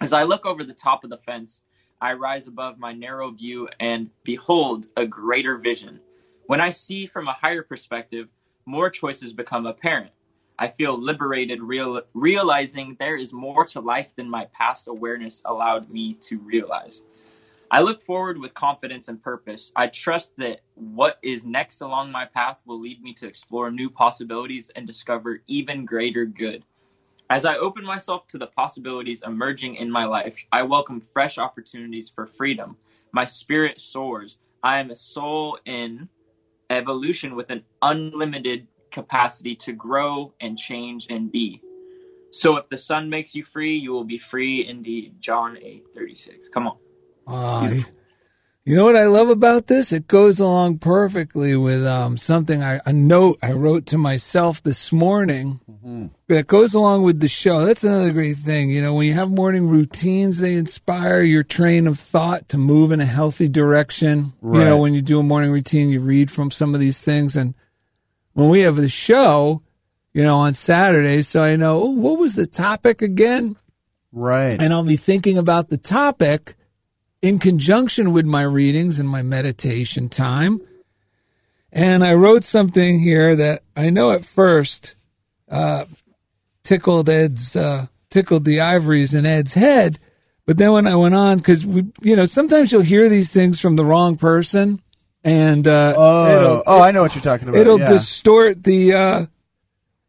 [0.01, 1.61] As I look over the top of the fence,
[2.03, 6.01] I rise above my narrow view and behold a greater vision.
[6.47, 8.27] When I see from a higher perspective,
[8.65, 10.11] more choices become apparent.
[10.59, 15.89] I feel liberated, real, realizing there is more to life than my past awareness allowed
[15.89, 17.03] me to realize.
[17.71, 19.71] I look forward with confidence and purpose.
[19.73, 23.89] I trust that what is next along my path will lead me to explore new
[23.89, 26.65] possibilities and discover even greater good.
[27.33, 32.07] As I open myself to the possibilities emerging in my life, I welcome fresh opportunities
[32.07, 32.77] for freedom.
[33.11, 34.37] My spirit soars.
[34.61, 36.09] I am a soul in
[36.69, 41.59] evolution with an unlimited capacity to grow and change and be.
[42.29, 45.15] So if the Son makes you free, you will be free indeed.
[45.19, 46.49] John 8 36.
[46.49, 46.77] Come on.
[47.25, 47.81] Uh,
[48.65, 49.91] you know what I love about this?
[49.91, 54.91] It goes along perfectly with um, something I a note I wrote to myself this
[54.91, 56.05] morning Mm-hmm.
[56.29, 57.65] that goes along with the show.
[57.65, 58.69] That's another great thing.
[58.69, 62.93] You know, when you have morning routines, they inspire your train of thought to move
[62.93, 64.31] in a healthy direction.
[64.41, 67.35] You know, when you do a morning routine, you read from some of these things.
[67.35, 67.53] And
[68.31, 69.61] when we have the show,
[70.13, 73.57] you know, on Saturday, so I know, oh, what was the topic again?
[74.13, 74.61] Right.
[74.61, 76.55] and I'll be thinking about the topic
[77.23, 80.61] in conjunction with my readings and my meditation time.
[81.71, 84.93] And I wrote something here that I know at first
[85.49, 85.85] uh,
[86.63, 89.97] tickled Ed's uh, tickled the ivories in Ed's head,
[90.45, 93.59] but then when I went on, because we, you know, sometimes you'll hear these things
[93.59, 94.81] from the wrong person,
[95.23, 97.59] and uh, oh, oh, I know what you're talking about.
[97.59, 97.89] it'll yeah.
[97.89, 99.25] distort the uh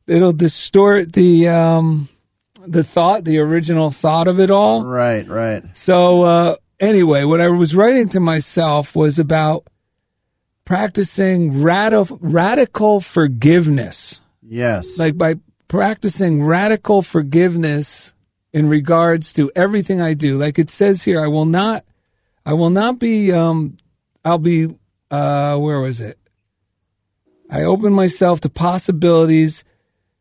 [0.08, 2.08] it'll distort the um
[2.66, 5.64] the thought the original thought of it all right, right.
[5.74, 9.66] so uh anyway what i was writing to myself was about
[10.64, 14.98] practicing radical radical forgiveness Yes.
[14.98, 15.36] like by
[15.68, 18.12] practicing radical forgiveness
[18.52, 20.38] in regards to everything I do.
[20.38, 21.84] Like it says here, I will not,
[22.46, 23.78] I will not be, um,
[24.24, 24.68] I'll be,
[25.10, 26.16] uh, where was it?
[27.50, 29.64] I open myself to possibilities.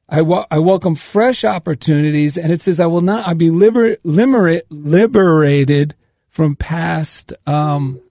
[0.09, 3.27] I, wa- I welcome fresh opportunities, and it says I will not.
[3.27, 5.93] I'll be liber- liberate, liberated
[6.33, 8.01] from past um,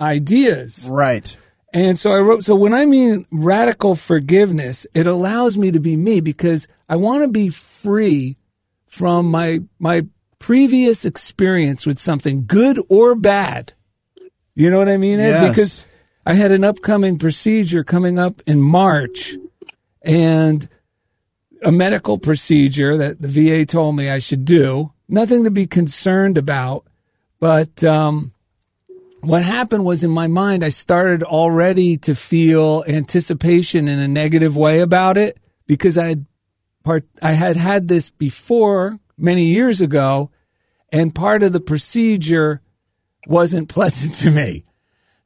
[0.00, 0.86] ideas.
[0.88, 1.36] right.
[1.72, 5.96] And so I wrote, so when I mean radical forgiveness, it allows me to be
[5.96, 8.38] me because I want to be free
[8.86, 10.06] from my, my
[10.38, 13.74] previous experience with something good or bad.
[14.54, 15.20] You know what I mean?
[15.20, 15.30] Ed?
[15.30, 15.48] Yes.
[15.50, 15.86] Because
[16.24, 19.36] I had an upcoming procedure coming up in March
[20.02, 20.66] and
[21.62, 24.92] a medical procedure that the VA told me I should do.
[25.08, 26.85] Nothing to be concerned about,
[27.38, 28.32] but, um,
[29.20, 34.56] what happened was in my mind, I started already to feel anticipation in a negative
[34.56, 36.26] way about it because I had
[36.84, 40.30] part, I had had this before many years ago,
[40.92, 42.60] and part of the procedure
[43.26, 44.64] wasn't pleasant to me.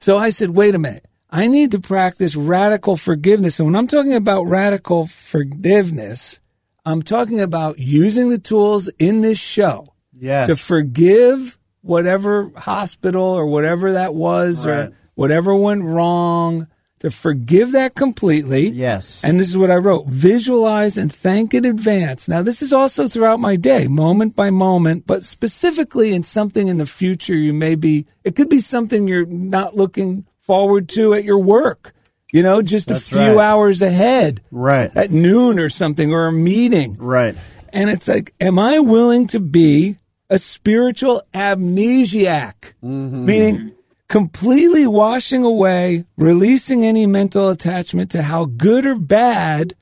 [0.00, 1.04] So I said, wait a minute.
[1.28, 3.60] I need to practice radical forgiveness.
[3.60, 6.40] And when I'm talking about radical forgiveness,
[6.86, 10.46] I'm talking about using the tools in this show Yes.
[10.46, 14.74] to forgive whatever hospital or whatever that was Right.
[14.88, 16.66] or whatever went wrong,
[17.00, 18.68] to forgive that completely.
[18.68, 19.22] yes.
[19.24, 22.28] And this is what I wrote visualize and thank in advance.
[22.28, 26.76] Now, this is also throughout my day, moment by moment, but specifically in something in
[26.76, 31.24] the future you may be, it could be something you're not looking forward to at
[31.24, 31.94] your work,
[32.32, 33.46] you know, just That's a few right.
[33.46, 34.90] hours ahead right.
[34.94, 36.96] at noon or something or a meeting.
[36.98, 37.34] right.
[37.72, 39.96] And it's like, am I willing to be
[40.30, 42.54] a spiritual amnesiac?
[42.82, 43.26] Mm-hmm.
[43.26, 43.72] Meaning
[44.08, 49.76] completely washing away, releasing any mental attachment to how good or bad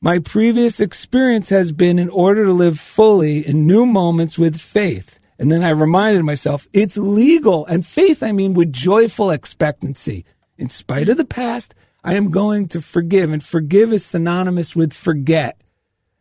[0.00, 5.20] my previous experience has been in order to live fully in new moments with faith.
[5.38, 7.66] And then I reminded myself, it's legal.
[7.66, 10.24] And faith, I mean, with joyful expectancy.
[10.58, 13.30] In spite of the past, I am going to forgive.
[13.30, 15.62] And forgive is synonymous with forget.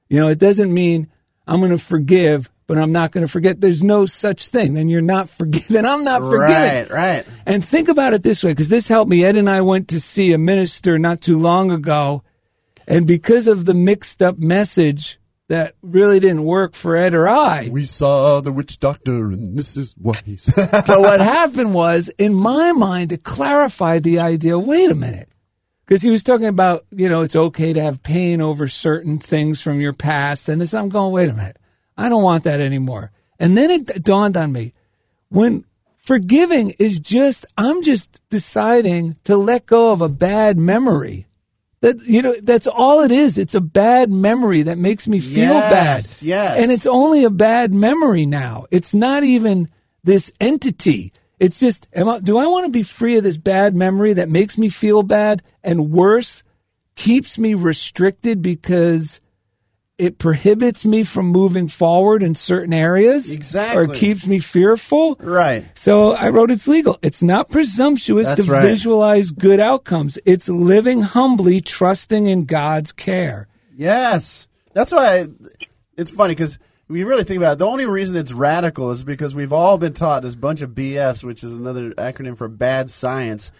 [0.08, 1.10] You know, it doesn't mean
[1.48, 3.60] I'm going to forgive, but I'm not going to forget.
[3.60, 4.76] There's no such thing.
[4.76, 5.74] Then you're not forgiven.
[5.74, 6.88] Then I'm not forgiving.
[6.88, 7.26] Right, right.
[7.48, 9.24] And think about it this way, because this helped me.
[9.26, 12.22] Ed and I went to see a minister not too long ago,
[12.88, 17.70] and because of the mixed up message that really didn't work for Ed or I,
[17.72, 20.70] We saw the witch doctor, and this is what he said.
[20.86, 24.60] but what happened was, in my mind, it clarified the idea.
[24.60, 25.30] Wait a minute.
[25.88, 29.60] Because he was talking about, you know, it's okay to have pain over certain things
[29.60, 30.48] from your past.
[30.50, 31.58] And as I'm going, wait a minute,
[32.00, 33.12] I don't want that anymore.
[33.40, 34.74] And then it dawned on me
[35.30, 35.66] when
[35.98, 41.28] forgiving is just, I'm just deciding to let go of a bad memory.
[41.82, 43.38] That, you know, that's all it is.
[43.38, 46.28] It's a bad memory that makes me feel Yes, bad.
[46.28, 46.58] yes.
[46.62, 48.66] And it's only a bad memory now.
[48.72, 49.70] It's not even
[50.04, 51.14] this entity.
[51.40, 54.28] It's just, am I, do I want to be free of this bad memory that
[54.28, 56.44] makes me feel bad and worse,
[56.96, 59.22] keeps me restricted because
[60.00, 63.30] it prohibits me from moving forward in certain areas?
[63.30, 63.84] Exactly.
[63.84, 65.18] Or keeps me fearful?
[65.20, 65.66] Right.
[65.76, 66.98] So I wrote it's legal.
[67.02, 68.62] It's not presumptuous That's to right.
[68.62, 70.18] visualize good outcomes.
[70.26, 73.48] It's living humbly, trusting in God's care.
[73.76, 75.28] Yes, that's why I,
[75.98, 77.60] it's funny because we really think about it.
[77.60, 81.24] The only reason it's radical is because we've all been taught this bunch of BS,
[81.24, 83.52] which is another acronym for bad science.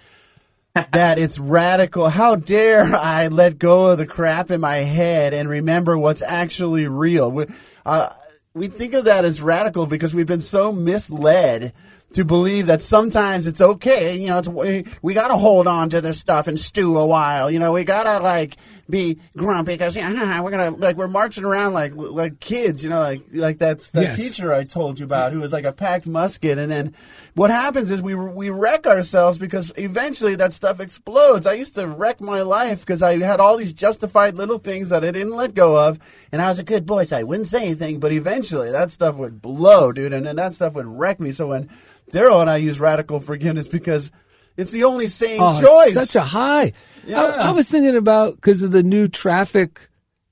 [0.92, 2.10] That it's radical.
[2.10, 6.88] How dare I let go of the crap in my head and remember what's actually
[6.88, 7.32] real?
[7.32, 7.46] We,
[7.86, 8.10] uh,
[8.54, 11.74] we think of that as radical because we've been so misled
[12.14, 14.18] to believe that sometimes it's okay.
[14.18, 17.06] You know, it's, we, we got to hold on to this stuff and stew a
[17.06, 17.52] while.
[17.52, 18.56] You know, we got to like
[18.90, 22.84] be grumpy because yeah, we're gonna like we're marching around like like kids.
[22.84, 24.16] You know, like like that's that Yes.
[24.18, 26.58] teacher I told you about who was like a packed musket.
[26.58, 26.96] And then
[27.36, 31.46] what happens is we we wreck ourselves because eventually that stuff explodes.
[31.46, 35.04] I used to wreck my life because I had all these justified little things that
[35.06, 36.00] I didn't let go of,
[36.32, 38.00] and I was a good boy, so I wouldn't say anything.
[38.00, 41.32] But eventually that stuff would blow, dude, and then that stuff would wreck me.
[41.32, 41.70] So when
[42.12, 44.12] Daryl and I use radical forgiveness because
[44.58, 45.94] it's the only sane Oh, choice.
[45.94, 46.74] such a high.
[47.06, 47.22] Yeah.
[47.24, 49.90] I, I was thinking about because of the new traffic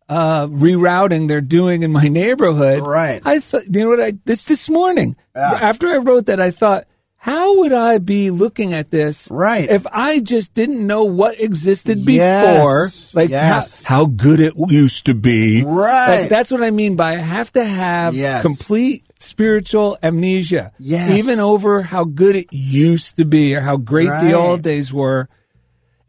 [0.10, 2.82] uh, rerouting they're doing in my neighborhood.
[2.82, 3.22] Right.
[3.26, 4.02] I thought, you know what?
[4.02, 5.58] I this this morning Yeah.
[5.62, 6.86] after I wrote that, I thought,
[7.20, 9.28] how would I be looking at this?
[9.30, 9.70] Right.
[9.70, 12.58] If I just didn't know what existed Yes.
[13.12, 13.84] before, like Yes.
[13.84, 15.64] how, how good it used to be.
[15.64, 16.22] Right.
[16.22, 18.44] Like, that's what I mean by I have to have Yes.
[18.44, 20.72] complete spiritual amnesia.
[20.80, 21.12] Yes.
[21.18, 24.24] Even over how good it used to be or how great Right.
[24.24, 25.28] the old days were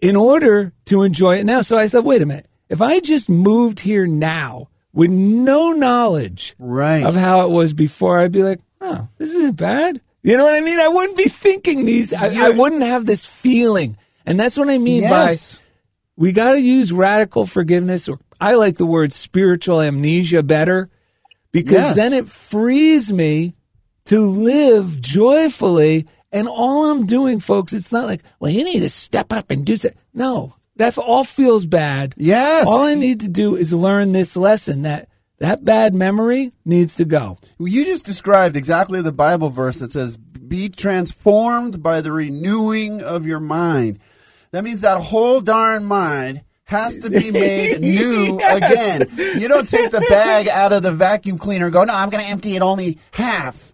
[0.00, 1.62] in order to enjoy it now.
[1.62, 2.46] So I thought, wait a minute.
[2.68, 7.04] If I just moved here now with no knowledge Right.
[7.04, 10.00] of how it was before, I'd be like, oh, this isn't bad.
[10.22, 10.78] You know what I mean?
[10.78, 12.12] I wouldn't be thinking these.
[12.12, 13.96] I, I wouldn't have this feeling.
[14.26, 15.56] And that's what I mean Yes.
[15.56, 15.62] by
[16.16, 20.90] we got to use radical forgiveness, or I like the word spiritual amnesia better
[21.53, 21.96] because Yes.
[21.96, 23.55] then it frees me
[24.07, 26.07] to live joyfully.
[26.32, 29.64] And all I'm doing, folks, it's not like, well, you need to step up and
[29.64, 29.99] do something.
[30.12, 32.14] No, that all feels bad.
[32.16, 32.66] Yes.
[32.66, 37.05] All I need to do is learn this lesson that that bad memory needs to
[37.05, 37.38] go.
[37.59, 43.26] You just described exactly the Bible verse that says, Be transformed by the renewing of
[43.26, 44.01] your mind.
[44.51, 49.06] That means that whole darn mind has to be made new again.
[49.16, 52.22] You don't take the bag out of the vacuum cleaner and go, No, I'm going
[52.22, 53.72] to empty it only half.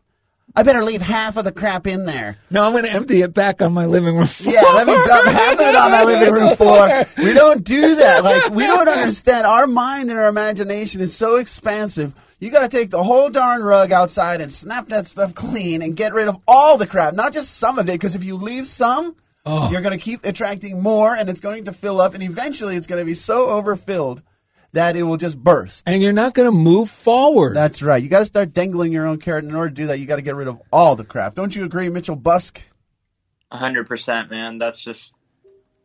[0.56, 2.38] I better leave half of the crap in there.
[2.48, 4.28] No, I'm going to empty it back on my living room.
[4.38, 7.04] Yeah, let me dump half of it on my living room floor.
[7.18, 8.22] We don't do that.
[8.22, 9.44] Like we don't understand.
[9.44, 12.14] Our mind and our imagination is so expansive.
[12.38, 15.96] You got to take the whole darn rug outside and snap that stuff clean and
[15.96, 17.92] get rid of all the crap, not just some of it.
[17.92, 19.16] Because if you leave some,
[19.46, 22.86] you're going to keep attracting more, and it's going to fill up, and eventually it's
[22.86, 24.22] going to be so overfilled
[24.72, 25.84] that it will just burst.
[25.86, 27.54] And you're not going to move forward.
[27.54, 28.02] That's right.
[28.02, 29.44] You got to start dangling your own carrot.
[29.44, 31.34] In order to do that, you got to get rid of all the crap.
[31.34, 32.60] Don't you agree, Mitchell Busk?
[33.50, 34.58] A hundred percent, man.
[34.58, 35.14] That's just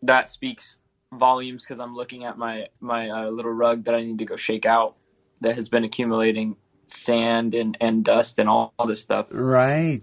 [0.01, 0.77] that speaks
[1.13, 4.37] volumes because I'm looking at my my uh, little rug that I need to go
[4.37, 4.95] shake out
[5.41, 6.55] that has been accumulating
[6.87, 9.27] sand and, and dust and all, all this stuff.
[9.31, 10.01] Right.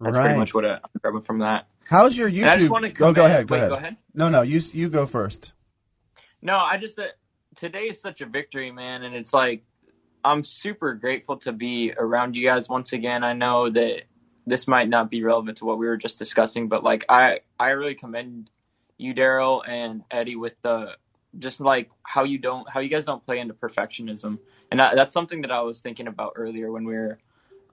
[0.00, 0.24] That's right.
[0.24, 1.66] pretty much what I'm grabbing from that.
[1.88, 2.48] How's your YouTube?
[2.48, 3.46] I just want to oh, go ahead.
[3.46, 3.70] Go wait, ahead.
[3.70, 3.96] go ahead.
[4.12, 4.42] No, no.
[4.42, 5.52] You you go first.
[6.42, 7.04] No, I just uh,
[7.54, 9.64] today is such a victory, man, and it's like
[10.24, 13.22] I'm super grateful to be around you guys once again.
[13.22, 14.02] I know that
[14.46, 17.70] this might not be relevant to what we were just discussing, but like I I
[17.70, 18.50] really commend
[18.98, 20.96] you, Daryl and Eddie, with the
[21.38, 24.38] just like how you don't how you guys don't play into perfectionism,
[24.72, 27.18] and that, that's something that I was thinking about earlier when we were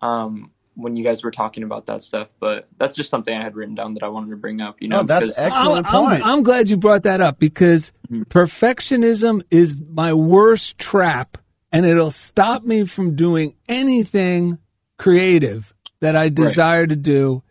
[0.04, 2.28] um when you guys were talking about that stuff.
[2.40, 4.78] But that's just something I had written down that I wanted to bring up.
[4.80, 6.26] You oh, know, Oh, that's excellent I'm, I'm- point.
[6.26, 8.24] I'm glad you brought that up because mm-hmm.
[8.24, 11.38] perfectionism is my worst trap
[11.72, 14.60] and it'll stop me from doing anything
[14.98, 17.44] creative that I desire to do.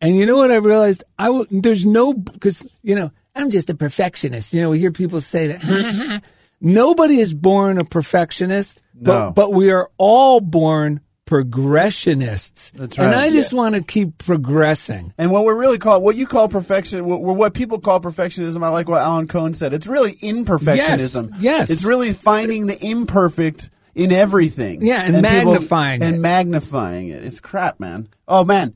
[0.00, 1.04] And you know what I realized?
[1.18, 4.52] I w- there's no because you know I'm just a perfectionist.
[4.52, 6.22] You know, we hear people say that.
[6.60, 9.30] Nobody is born a perfectionist, No.
[9.32, 12.72] but but we are all born progressionists.
[12.74, 13.06] That's right.
[13.06, 13.14] And.
[13.14, 15.12] I just want to keep progressing.
[15.18, 18.68] and what we're really called, what you call perfection, what, what people call perfectionism, I
[18.68, 19.72] like what Alan Cohen said.
[19.72, 21.30] It's really imperfectionism.
[21.32, 21.70] Yes, yes.
[21.70, 24.82] It's really finding the imperfect in everything.
[24.82, 26.18] Yeah, and people- magnifying and it.
[26.18, 27.24] magnifying it.
[27.24, 28.08] It's crap, man.
[28.28, 28.74] Oh man.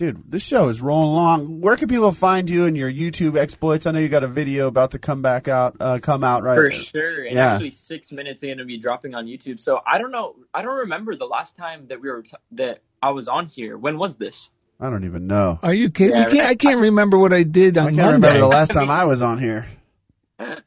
[0.00, 1.60] Dude, this show is rolling along.
[1.60, 3.84] Where can people find you and your YouTube exploits?
[3.84, 6.54] I know you got a video about to come back out, uh, come out right.
[6.54, 7.24] For sure.
[7.24, 7.52] And Yeah.
[7.52, 9.60] actually, six minutes are going to be dropping on YouTube.
[9.60, 10.36] So I don't know.
[10.54, 13.76] I don't remember the last time that we were t- that I was on here.
[13.76, 14.48] When was this?
[14.80, 15.58] I don't even know.
[15.62, 16.16] Are you kidding?
[16.16, 18.28] Yeah, can't, I can't remember what I did on I can't Monday.
[18.28, 19.66] remember the last time I was on here.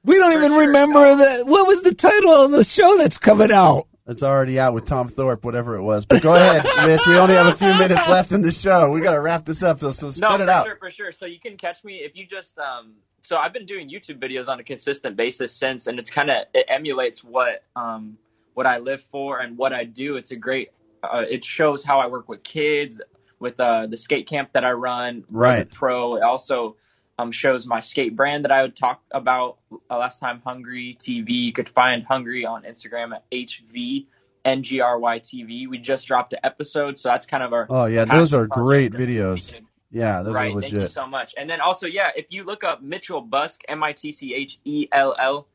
[0.04, 1.48] we don't even sure, remember that.
[1.48, 3.88] What was the title of the show that's coming out?
[4.06, 6.06] It's already out with Tom Thorpe, whatever it was.
[6.06, 7.08] But go ahead, Mitch.
[7.08, 8.91] We only have a few minutes left in the show.
[8.91, 10.66] We got to wrap this up, so, so spit no, it for out.
[10.66, 11.12] sure, for sure.
[11.14, 12.95] So you can catch me if you just um.
[13.22, 16.47] So I've been doing YouTube videos on a consistent basis since, and it's kind of
[16.54, 18.18] it emulates what um
[18.56, 20.18] what I live for and what I do.
[20.18, 20.72] It's a great.
[21.01, 22.99] Uh, it shows how I work with kids,
[23.39, 25.70] with uh, the skate camp that I run, Right.
[25.70, 26.16] Pro.
[26.16, 26.76] It also
[27.20, 29.59] um, shows my skate brand that I would talk about
[29.89, 30.41] uh, last time.
[30.45, 31.30] Hungry TV.
[31.30, 34.07] You could find Hungry on Instagram at HV.
[34.45, 35.70] NGRY TV.
[35.70, 37.66] We just dropped an episode, so that's kind of our.
[37.70, 39.55] Oh yeah, those are great videos.
[39.89, 41.36] Yeah, those right, are thank you so much.
[41.38, 44.59] And then also, yeah, if you look up Mitchell Busk, M I T C H
[44.66, 45.47] E L L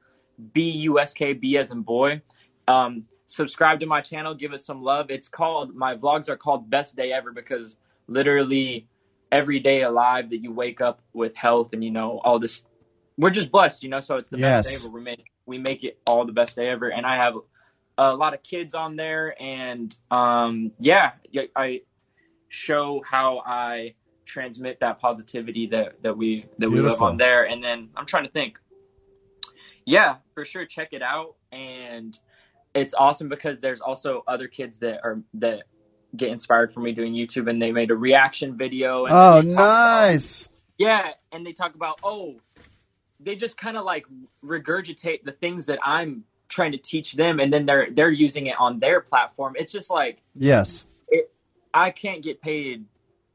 [0.52, 2.22] B U S K B as in boy,
[2.68, 5.10] um, subscribe to my channel, give it some love.
[5.10, 8.86] It's called my vlogs are called Best Day Ever because literally
[9.30, 12.64] every day alive that you wake up with health and you know all this,
[13.16, 14.00] we're just blessed, you know.
[14.00, 14.64] So it's the Yes.
[14.64, 14.88] best day ever.
[14.88, 17.34] We make we make it all the best day ever, and I have
[17.96, 21.12] a lot of kids on there, and um, yeah,
[21.56, 21.82] I
[22.48, 23.94] show how I
[24.26, 27.06] transmit that positivity that that we that we live Beautiful.
[27.06, 27.44] on there.
[27.44, 28.58] And then I'm trying to think.
[29.84, 32.18] Yeah, for sure, check it out, and
[32.74, 35.62] it's awesome because there's also other kids that are that
[36.16, 39.04] get inspired from me doing YouTube, and they made a reaction video.
[39.06, 39.54] And Oh, talk about-
[40.10, 40.48] nice.
[40.78, 42.36] yeah, and they talk about oh,
[43.20, 44.06] they just kind of like
[44.44, 48.56] regurgitate the things that I'm trying to teach them, and then they're they're using it
[48.58, 49.54] on their platform.
[49.58, 50.86] It's just like Yes.
[51.74, 52.86] I can't get paid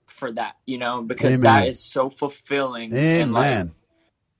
[0.08, 1.42] for that, you know, because Amen.
[1.42, 2.92] that is so fulfilling.
[2.94, 3.76] And like Amen.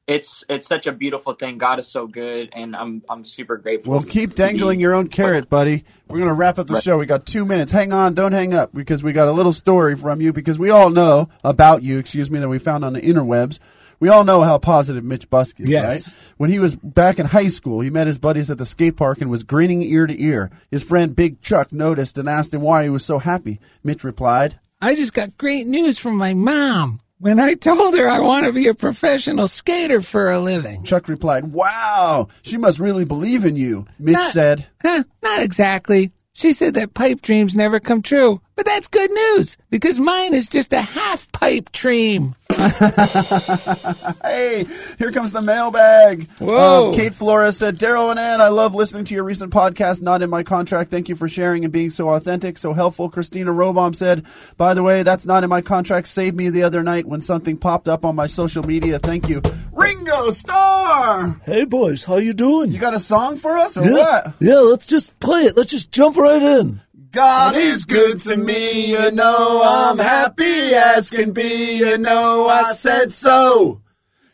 [0.08, 1.58] It's it's such a beautiful thing.
[1.58, 3.94] God is so good, and I'm I'm super grateful.
[3.94, 5.86] Well, keep dangling your own carrot, buddy.
[6.10, 6.98] We're going to wrap up the show.
[6.98, 7.72] We got two minutes.
[7.72, 8.14] Hang on.
[8.14, 11.30] Don't hang up because we got a little story from you because we all know
[11.44, 13.60] about you, excuse me, that we found on the interwebs.
[14.00, 16.08] We all know how positive Mitch Busk is, Yes.
[16.10, 16.16] right?
[16.36, 19.22] When he was back in high school, he met his buddies at the skate park
[19.22, 20.52] and was grinning ear to ear.
[20.70, 23.62] His friend Big Chuck noticed and asked him why he was so happy.
[23.82, 28.20] Mitch replied, I just got great news from my mom when I told her I
[28.20, 30.84] want to be a professional skater for a living.
[30.84, 33.88] Chuck replied, Wow, she must really believe in you.
[33.98, 36.12] Mitch Not- said, Huh, not exactly.
[36.34, 38.42] She said that pipe dreams never come true.
[38.58, 42.36] But that's good news because mine is just a half pipe dream.
[44.24, 44.66] Hey,
[44.98, 46.28] here comes the mailbag.
[46.40, 46.88] Whoa.
[46.88, 50.22] Um, Kate Flores said, Daryl and Ann, I love listening to your recent podcast, Not
[50.22, 50.90] in My Contract.
[50.90, 53.10] Thank you for sharing and being so authentic, so helpful.
[53.10, 54.26] Christina Robom said,
[54.58, 56.08] By the way, that's not in my contract.
[56.08, 58.98] Saved me the other night when something popped up on my social media.
[58.98, 59.42] Thank you.
[59.72, 61.40] Ringo Starr!
[61.44, 62.72] Hey boys, how you doing?
[62.72, 64.34] You got a song for us or yeah, what?
[64.40, 65.58] yeah, let's just play it.
[65.58, 66.82] Let's just jump right in.
[67.14, 72.74] God is good to me, you know I'm happy as can be, you know I
[72.74, 73.82] said so.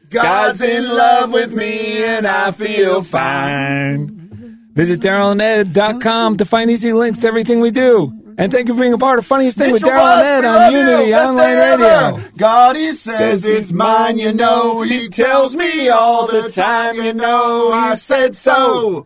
[0.09, 4.69] God's in love with me and I feel fine.
[4.73, 8.13] Visit DarylandEd.com to find easy links to everything we do.
[8.37, 10.71] And thank you for being a part of Funniest Thing with Daryl and Ed on.
[10.71, 11.81] Unity Online.
[11.81, 12.31] Radio.
[12.37, 14.83] God, he says it's mine, you know.
[14.83, 17.73] He tells me all the time, you know.
[17.73, 19.05] I said so.